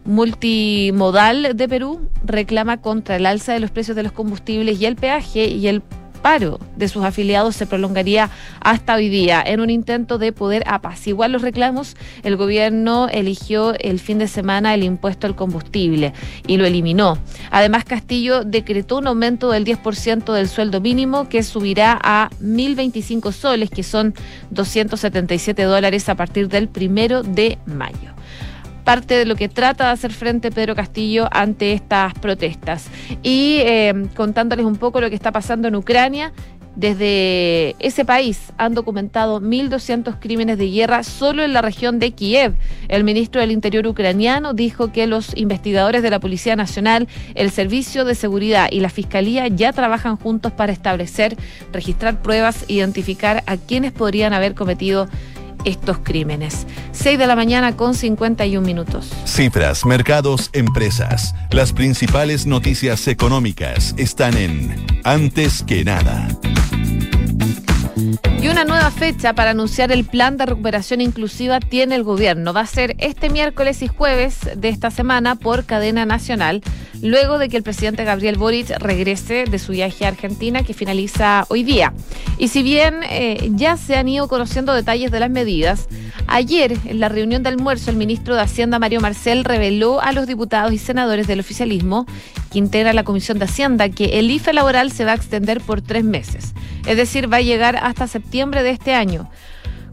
multimodal 0.05 1.57
de 1.57 1.69
Perú 1.69 2.09
reclama 2.25 2.81
contra 2.81 3.17
el 3.17 3.27
alza 3.27 3.53
de 3.53 3.61
los 3.61 3.71
precios 3.71 3.97
de 3.97 4.03
los 4.03 4.13
combustibles 4.13 4.81
y 4.81 4.87
el 4.87 4.97
peaje 4.97 5.47
y 5.47 5.69
el 5.69 5.83
paro 6.25 6.59
de 6.79 6.89
sus 6.89 7.05
afiliados 7.05 7.55
se 7.55 7.67
prolongaría 7.67 8.31
hasta 8.61 8.95
hoy 8.95 9.11
día. 9.11 9.45
En 9.45 9.61
un 9.61 9.69
intento 9.69 10.17
de 10.17 10.33
poder 10.33 10.63
apaciguar 10.67 11.29
los 11.29 11.43
reclamos, 11.43 11.99
el 12.23 12.39
gobierno 12.39 13.09
eligió 13.13 13.75
el 13.79 14.01
fin 14.01 14.17
de 14.17 14.27
semana 14.27 14.73
el 14.73 14.85
impuesto 14.85 15.27
al 15.27 15.37
combustible 15.37 16.15
y 16.47 16.57
lo 16.57 16.65
eliminó. 16.65 17.19
Además, 17.51 17.85
Castillo 17.85 18.43
decretó 18.43 18.97
un 18.97 19.07
aumento 19.07 19.51
del 19.51 19.67
10% 19.67 20.33
del 20.33 20.49
sueldo 20.49 20.81
mínimo 20.81 21.29
que 21.29 21.43
subirá 21.43 22.01
a 22.03 22.31
1.025 22.43 23.31
soles, 23.31 23.69
que 23.69 23.83
son 23.83 24.15
277 24.51 25.63
dólares 25.65 26.09
a 26.09 26.15
partir 26.15 26.49
del 26.49 26.69
primero 26.69 27.23
de 27.23 27.59
mayo 27.67 28.14
parte 28.85 29.15
de 29.15 29.25
lo 29.25 29.35
que 29.37 29.49
trata 29.49 29.87
de 29.87 29.91
hacer 29.91 30.13
frente 30.13 30.51
Pedro 30.51 30.75
Castillo 30.75 31.29
ante 31.33 31.73
estas 31.73 32.15
protestas. 32.15 32.89
Y 33.23 33.59
eh, 33.61 34.09
contándoles 34.15 34.67
un 34.67 34.77
poco 34.77 35.01
lo 35.01 35.09
que 35.09 35.17
está 35.17 35.33
pasando 35.33 35.69
en 35.69 35.75
Ucrania, 35.75 36.33
desde 36.77 37.77
ese 37.79 38.05
país 38.05 38.53
han 38.59 38.75
documentado 38.75 39.41
1.200 39.41 40.19
crímenes 40.19 40.59
de 40.59 40.71
guerra 40.71 41.05
solo 41.05 41.45
en 41.45 41.53
la 41.53 41.63
región 41.63 41.99
de 41.99 42.11
Kiev. 42.11 42.55
El 42.89 43.05
ministro 43.05 43.41
del 43.41 43.53
Interior 43.53 43.87
ucraniano 43.87 44.55
dijo 44.55 44.91
que 44.91 45.07
los 45.07 45.37
investigadores 45.37 46.03
de 46.03 46.11
la 46.11 46.19
Policía 46.19 46.57
Nacional, 46.57 47.07
el 47.35 47.51
Servicio 47.51 48.05
de 48.05 48.15
Seguridad 48.15 48.69
y 48.71 48.81
la 48.81 48.89
Fiscalía 48.89 49.47
ya 49.49 49.73
trabajan 49.73 50.17
juntos 50.17 50.53
para 50.53 50.73
establecer, 50.73 51.37
registrar 51.73 52.21
pruebas, 52.23 52.65
identificar 52.69 53.45
a 53.47 53.57
quienes 53.57 53.93
podrían 53.93 54.33
haber 54.33 54.55
cometido 54.55 55.09
estos 55.65 55.99
crímenes. 56.03 56.67
6 56.93 57.19
de 57.19 57.27
la 57.27 57.37
mañana 57.37 57.77
con 57.77 57.95
51 57.95 58.65
minutos. 58.65 59.13
Cifras, 59.25 59.85
mercados, 59.85 60.51
empresas. 60.53 61.35
Las 61.51 61.73
principales 61.73 62.47
noticias 62.47 63.07
económicas 63.09 63.95
están 63.97 64.37
en 64.37 64.87
Antes 65.05 65.63
que 65.63 65.85
nada. 65.85 66.29
Y 68.45 68.49
una 68.49 68.65
nueva 68.65 68.91
fecha 68.91 69.33
para 69.33 69.53
anunciar 69.53 69.91
el 69.91 70.05
plan 70.05 70.37
de 70.37 70.45
recuperación 70.45 71.01
inclusiva 71.01 71.61
tiene 71.61 71.95
el 71.95 72.03
gobierno. 72.03 72.53
Va 72.53 72.61
a 72.61 72.67
ser 72.67 72.95
este 72.99 73.31
miércoles 73.31 73.81
y 73.81 73.89
jueves 73.89 74.39
de 74.57 74.69
esta 74.69 74.91
semana 74.91 75.35
por 75.37 75.65
cadena 75.65 76.05
nacional, 76.05 76.63
luego 77.05 77.39
de 77.39 77.51
que 77.51 77.59
el 77.59 77.63
presidente 77.63 78.03
Gabriel 78.03 78.39
Boric 78.39 78.71
regrese 78.79 79.45
de 79.45 79.59
su 79.59 79.73
viaje 79.73 80.07
a 80.07 80.09
Argentina 80.09 80.63
que 80.63 80.73
finaliza 80.73 81.45
hoy 81.51 81.63
día. 81.63 81.93
Y 82.39 82.49
si 82.49 82.63
bien 82.63 83.01
eh, 83.11 83.51
ya 83.55 83.77
se 83.77 83.97
han 83.97 84.09
ido 84.09 84.27
conociendo 84.27 84.73
detalles 84.73 85.11
de 85.11 85.21
las 85.21 85.31
medidas, 85.31 85.87
ayer 86.27 86.79
en 86.87 87.01
la 87.01 87.11
reunión 87.11 87.43
de 87.43 87.51
almuerzo 87.51 87.91
el 87.91 87.97
ministro 87.97 88.35
de 88.35 88.41
Hacienda 88.41 88.79
Mario 88.79 89.03
Marcel 89.03 89.45
reveló 89.45 90.01
a 90.01 90.13
los 90.13 90.27
diputados 90.27 90.73
y 90.73 90.79
senadores 90.79 91.27
del 91.27 91.41
oficialismo 91.41 92.07
que 92.51 92.59
integra 92.59 92.95
la 92.95 93.05
Comisión 93.05 93.39
de 93.39 93.45
Hacienda 93.45 93.91
que 93.91 94.19
el 94.19 94.31
IFE 94.31 94.55
laboral 94.55 94.91
se 94.91 95.05
va 95.05 95.13
a 95.13 95.17
extender 95.17 95.61
por 95.61 95.83
tres 95.83 96.05
meses. 96.05 96.55
Es 96.87 96.97
decir, 96.97 97.31
va 97.31 97.37
a 97.37 97.43
llegar 97.43 97.77
hasta 97.77 98.07
septiembre 98.07 98.63
de 98.63 98.71
este 98.71 98.95
año, 98.95 99.29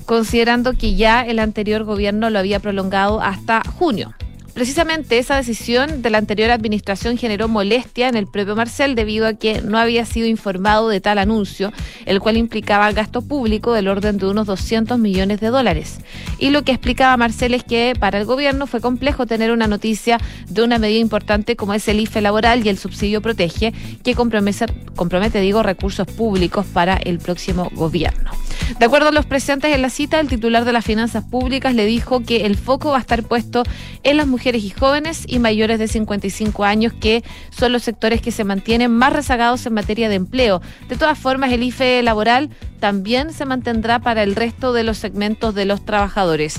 considerando 0.06 0.74
que 0.74 0.96
ya 0.96 1.26
el 1.26 1.40
anterior 1.40 1.84
gobierno 1.84 2.30
lo 2.30 2.40
había 2.40 2.62
prolongado 2.62 3.22
hasta 3.22 3.64
junio. 3.64 4.14
Precisamente 4.54 5.18
esa 5.18 5.38
decisión 5.38 6.02
de 6.02 6.10
la 6.10 6.18
anterior 6.18 6.52
administración 6.52 7.18
generó 7.18 7.48
molestia 7.48 8.10
en 8.10 8.16
el 8.16 8.28
propio 8.28 8.56
Marcel 8.56 8.96
debido 8.96 9.26
a 9.26 9.34
que 9.34 9.62
no 9.62 9.78
había 9.78 10.06
sido 10.06 10.28
informado 10.28 10.90
de 10.90 11.00
tal 11.00 11.20
anuncio, 11.20 11.72
el 12.06 12.20
cual 12.20 12.36
implicaba 12.36 12.92
gasto 12.92 13.22
público 13.22 13.74
del 13.74 13.88
orden 13.88 14.18
de 14.18 14.28
unos 14.28 14.48
200 14.48 15.00
millones 15.00 15.40
de 15.40 15.48
dólares. 15.48 16.00
Y 16.38 16.50
lo 16.50 16.64
que 16.64 16.74
explicaba 16.74 17.16
Marcel 17.16 17.54
es 17.54 17.64
que 17.64 17.94
para 17.98 18.20
el 18.20 18.26
gobierno 18.26 18.68
fue 18.68 18.82
complejo 18.82 19.26
tener 19.26 19.52
una 19.52 19.68
noticia 19.68 20.20
de 20.50 20.64
una 20.64 20.80
medida 20.80 21.00
importante 21.00 21.56
como 21.56 21.74
es 21.74 21.88
el 21.88 22.02
IFE 22.02 22.22
laboral 22.22 22.66
y 22.66 22.70
el 22.70 22.78
subsidio 22.78 23.22
protege, 23.22 23.74
que 24.04 24.16
compromete, 24.16 24.66
compromete 24.96 25.40
digo, 25.40 25.64
recursos 25.64 26.08
públicos 26.08 26.66
para 26.66 26.98
el 26.98 27.20
próximo 27.20 27.70
gobierno. 27.74 28.32
De 28.80 28.86
acuerdo 28.86 29.10
a 29.10 29.12
los 29.12 29.26
presentes 29.26 29.74
en 29.74 29.82
la 29.82 29.90
cita, 29.90 30.20
el 30.20 30.28
titular 30.28 30.66
de 30.66 30.74
las 30.74 30.86
finanzas 30.86 31.24
públicas 31.24 31.76
le 31.76 31.86
dijo 31.86 32.22
que 32.22 32.46
el 32.46 32.56
foco 32.56 32.92
va 32.92 32.98
a 32.98 33.02
estar 33.02 33.24
puesto 33.24 33.64
en 34.04 34.18
las 34.18 34.28
mujeres 34.28 34.41
y 34.46 34.70
jóvenes 34.70 35.24
y 35.28 35.40
mayores 35.40 35.80
de 35.80 35.88
55 35.88 36.64
años, 36.64 36.94
que 36.94 37.24
son 37.52 37.72
los 37.72 37.84
sectores 37.84 38.22
que 38.22 38.32
se 38.32 38.44
mantienen 38.44 38.92
más 38.92 39.14
rezagados 39.14 39.66
en 39.66 39.74
materia 39.74 40.10
de 40.10 40.16
empleo. 40.16 40.62
De 40.90 40.98
todas 40.98 41.18
formas, 41.18 41.52
el 41.52 41.64
IFE 41.64 42.02
laboral 42.04 42.50
también 42.80 43.34
se 43.34 43.46
mantendrá 43.46 44.00
para 44.00 44.24
el 44.24 44.36
resto 44.36 44.74
de 44.74 44.84
los 44.84 44.98
segmentos 44.98 45.54
de 45.54 45.66
los 45.66 45.86
trabajadores. 45.86 46.56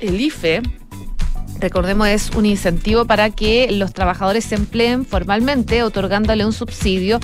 El 0.00 0.20
IFE 0.20 0.62
recordemos, 1.62 2.08
es 2.08 2.30
un 2.30 2.44
incentivo 2.44 3.04
para 3.04 3.30
que 3.30 3.70
los 3.70 3.92
trabajadores 3.92 4.44
se 4.44 4.56
empleen 4.56 5.06
formalmente, 5.06 5.84
otorgándole 5.84 6.44
un 6.44 6.52
subsidio 6.52 7.20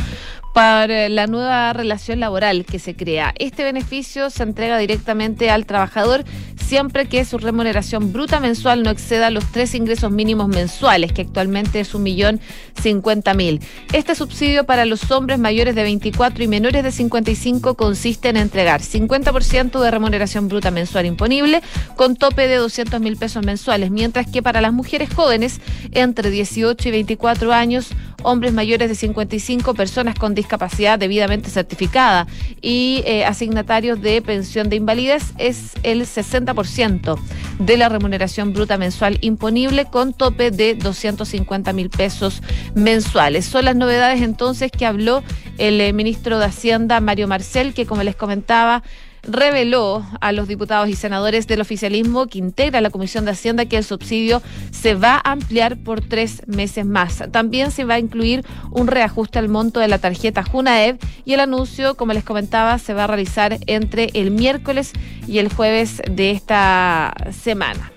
para 0.52 1.08
la 1.08 1.26
nueva 1.26 1.72
relación 1.72 2.20
laboral 2.20 2.64
que 2.64 2.78
se 2.78 2.96
crea. 2.96 3.34
Este 3.38 3.64
beneficio 3.64 4.30
se 4.30 4.42
entrega 4.42 4.78
directamente 4.78 5.50
al 5.50 5.66
trabajador 5.66 6.24
siempre 6.68 7.06
que 7.06 7.24
su 7.24 7.38
remuneración 7.38 8.12
bruta 8.12 8.40
mensual 8.40 8.82
no 8.82 8.90
exceda 8.90 9.30
los 9.30 9.50
tres 9.50 9.74
ingresos 9.74 10.10
mínimos 10.10 10.48
mensuales, 10.48 11.14
que 11.14 11.22
actualmente 11.22 11.80
es 11.80 11.94
un 11.94 12.02
millón 12.02 12.40
cincuenta 12.80 13.32
mil. 13.32 13.60
Este 13.94 14.14
subsidio 14.14 14.64
para 14.64 14.84
los 14.84 15.10
hombres 15.10 15.38
mayores 15.38 15.74
de 15.74 15.82
24 15.82 16.44
y 16.44 16.46
menores 16.46 16.84
de 16.84 16.92
55 16.92 17.74
consiste 17.74 18.28
en 18.28 18.36
entregar 18.36 18.82
50% 18.82 19.80
de 19.80 19.90
remuneración 19.90 20.48
bruta 20.48 20.70
mensual 20.70 21.06
imponible 21.06 21.62
con 21.96 22.16
tope 22.16 22.46
de 22.48 22.56
200 22.56 23.00
mil 23.00 23.16
pesos 23.16 23.44
mensuales, 23.46 23.90
mientras 23.90 24.26
que 24.26 24.42
para 24.42 24.60
las 24.60 24.74
mujeres 24.74 25.08
jóvenes 25.14 25.60
entre 25.92 26.30
18 26.30 26.86
y 26.86 26.90
24 26.90 27.52
años, 27.52 27.88
hombres 28.22 28.52
mayores 28.52 28.90
de 28.90 28.94
55, 28.94 29.72
personas 29.72 30.16
con 30.16 30.34
discapacidad 30.38 30.98
debidamente 30.98 31.50
certificada 31.50 32.26
y 32.60 33.02
eh, 33.06 33.24
asignatarios 33.24 34.00
de 34.00 34.22
pensión 34.22 34.68
de 34.68 34.76
invalidez 34.76 35.34
es 35.38 35.74
el 35.82 36.02
60% 36.02 37.18
de 37.58 37.76
la 37.76 37.88
remuneración 37.88 38.52
bruta 38.52 38.78
mensual 38.78 39.18
imponible 39.20 39.84
con 39.84 40.12
tope 40.12 40.50
de 40.50 40.74
250 40.74 41.72
mil 41.72 41.90
pesos 41.90 42.42
mensuales. 42.74 43.44
Son 43.44 43.64
las 43.64 43.76
novedades 43.76 44.22
entonces 44.22 44.70
que 44.70 44.86
habló 44.86 45.22
el 45.58 45.80
eh, 45.80 45.92
ministro 45.92 46.38
de 46.38 46.46
Hacienda, 46.46 47.00
Mario 47.00 47.28
Marcel, 47.28 47.74
que 47.74 47.86
como 47.86 48.02
les 48.02 48.16
comentaba, 48.16 48.82
reveló 49.22 50.04
a 50.20 50.32
los 50.32 50.48
diputados 50.48 50.88
y 50.88 50.94
senadores 50.94 51.46
del 51.46 51.60
oficialismo 51.60 52.26
que 52.26 52.38
integra 52.38 52.80
la 52.80 52.90
Comisión 52.90 53.24
de 53.24 53.32
Hacienda 53.32 53.66
que 53.66 53.76
el 53.76 53.84
subsidio 53.84 54.42
se 54.70 54.94
va 54.94 55.20
a 55.22 55.32
ampliar 55.32 55.76
por 55.76 56.00
tres 56.00 56.42
meses 56.46 56.86
más. 56.86 57.22
También 57.30 57.70
se 57.70 57.84
va 57.84 57.94
a 57.94 57.98
incluir 57.98 58.44
un 58.70 58.86
reajuste 58.86 59.38
al 59.38 59.48
monto 59.48 59.80
de 59.80 59.88
la 59.88 59.98
tarjeta 59.98 60.42
Junaev 60.42 60.98
y 61.24 61.34
el 61.34 61.40
anuncio, 61.40 61.96
como 61.96 62.12
les 62.12 62.24
comentaba, 62.24 62.78
se 62.78 62.94
va 62.94 63.04
a 63.04 63.06
realizar 63.06 63.58
entre 63.66 64.10
el 64.14 64.30
miércoles 64.30 64.92
y 65.26 65.38
el 65.38 65.52
jueves 65.52 66.02
de 66.10 66.30
esta 66.30 67.14
semana 67.30 67.92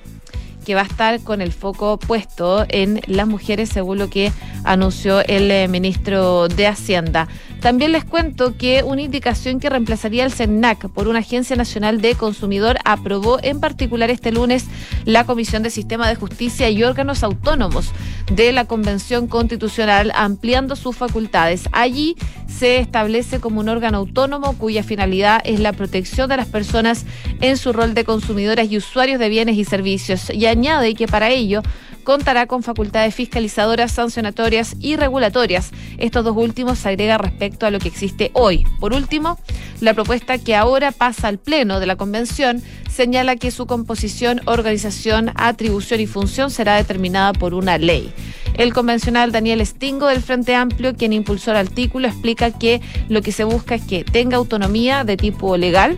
que 0.66 0.76
va 0.76 0.82
a 0.82 0.86
estar 0.86 1.20
con 1.22 1.42
el 1.42 1.52
foco 1.52 1.98
puesto 1.98 2.66
en 2.70 3.02
las 3.08 3.28
mujeres, 3.28 3.70
según 3.70 3.98
lo 3.98 4.10
que 4.10 4.32
anunció 4.64 5.22
el 5.26 5.50
eh, 5.50 5.68
ministro 5.68 6.48
de 6.48 6.68
Hacienda. 6.68 7.28
También 7.62 7.92
les 7.92 8.04
cuento 8.04 8.58
que 8.58 8.82
una 8.84 9.04
indicación 9.04 9.60
que 9.60 9.70
reemplazaría 9.70 10.26
el 10.26 10.32
CENAC 10.32 10.90
por 10.90 11.08
una 11.08 11.20
Agencia 11.20 11.56
Nacional 11.56 12.02
de 12.02 12.16
Consumidor 12.16 12.80
aprobó 12.86 13.38
en 13.44 13.60
particular 13.60 14.10
este 14.10 14.32
lunes 14.32 14.66
la 15.06 15.26
Comisión 15.26 15.62
de 15.62 15.70
Sistema 15.70 16.10
de 16.10 16.16
Justicia 16.16 16.72
y 16.72 16.84
órganos 16.84 17.22
autónomos 17.22 17.92
de 18.32 18.52
la 18.52 18.66
Convención 18.66 19.28
Constitucional, 19.28 20.12
ampliando 20.16 20.76
sus 20.76 20.98
facultades. 20.98 21.70
Allí 21.72 22.16
se 22.48 22.80
establece 22.80 23.40
como 23.40 23.60
un 23.60 23.70
órgano 23.70 24.00
autónomo 24.00 24.58
cuya 24.58 24.82
finalidad 24.82 25.40
es 25.46 25.60
la 25.60 25.72
protección 25.72 26.30
de 26.30 26.38
las 26.38 26.48
personas 26.48 27.06
en 27.42 27.58
su 27.58 27.74
rol 27.74 27.94
de 27.94 28.06
consumidoras 28.06 28.72
y 28.72 28.78
usuarios 28.78 29.20
de 29.20 29.30
bienes 29.30 29.56
y 29.58 29.66
servicios. 29.66 30.32
Y 30.32 30.48
añade 30.48 30.96
que 30.96 31.08
para 31.08 31.30
ello 31.30 31.62
contará 32.04 32.48
con 32.48 32.64
facultades 32.64 33.16
fiscalizadoras, 33.16 33.92
sancionatorias 33.92 34.76
y 34.80 34.96
regulatorias. 34.96 35.72
Estos 35.98 36.26
dos 36.26 36.36
últimos 36.38 36.80
se 36.80 36.90
agrega 36.90 37.18
respecto 37.18 37.66
a 37.66 37.72
lo 37.72 37.80
que 37.80 37.88
existe 37.88 38.32
hoy. 38.34 38.66
Por 38.80 38.94
último, 38.94 39.40
la 39.80 39.94
propuesta 39.94 40.38
que 40.38 40.56
ahora 40.56 40.92
pasa 40.92 41.28
al 41.28 41.38
Pleno 41.38 41.80
de 41.80 41.86
la 41.86 41.96
Convención 41.96 42.62
señala 42.90 43.36
que 43.36 43.52
su 43.52 43.66
composición, 43.66 44.42
organización, 44.46 45.32
atribución 45.36 46.00
y 46.00 46.08
función 46.08 46.52
será 46.52 46.76
determinada 46.76 47.34
por 47.34 47.54
una 47.54 47.78
ley. 47.78 48.14
El 48.54 48.74
convencional 48.74 49.32
Daniel 49.32 49.66
Stingo 49.66 50.08
del 50.08 50.22
Frente 50.22 50.56
Amplio, 50.56 50.96
quien 50.96 51.14
impulsó 51.14 51.52
el 51.52 51.58
artículo, 51.58 52.08
explica 52.08 52.52
que 52.52 52.82
lo 53.08 53.22
que 53.22 53.32
se 53.32 53.44
busca 53.44 53.76
es 53.76 53.84
que 53.84 54.04
tenga 54.04 54.38
autonomía 54.38 55.04
de 55.04 55.18
tipo 55.18 55.56
legal, 55.58 55.98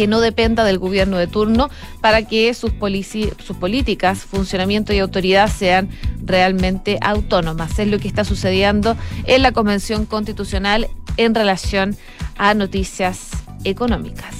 que 0.00 0.06
no 0.06 0.22
dependa 0.22 0.64
del 0.64 0.78
gobierno 0.78 1.18
de 1.18 1.26
turno 1.26 1.68
para 2.00 2.22
que 2.22 2.54
sus, 2.54 2.72
sus 3.44 3.56
políticas, 3.58 4.20
funcionamiento 4.20 4.94
y 4.94 4.98
autoridad 4.98 5.50
sean 5.50 5.90
realmente 6.24 6.96
autónomas. 7.02 7.78
Es 7.78 7.86
lo 7.86 7.98
que 7.98 8.08
está 8.08 8.24
sucediendo 8.24 8.96
en 9.26 9.42
la 9.42 9.52
Convención 9.52 10.06
Constitucional 10.06 10.88
en 11.18 11.34
relación 11.34 11.98
a 12.38 12.54
noticias 12.54 13.28
económicas. 13.64 14.36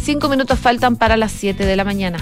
Cinco 0.00 0.28
minutos 0.28 0.60
faltan 0.60 0.94
para 0.94 1.16
las 1.16 1.32
siete 1.32 1.66
de 1.66 1.74
la 1.74 1.82
mañana. 1.82 2.20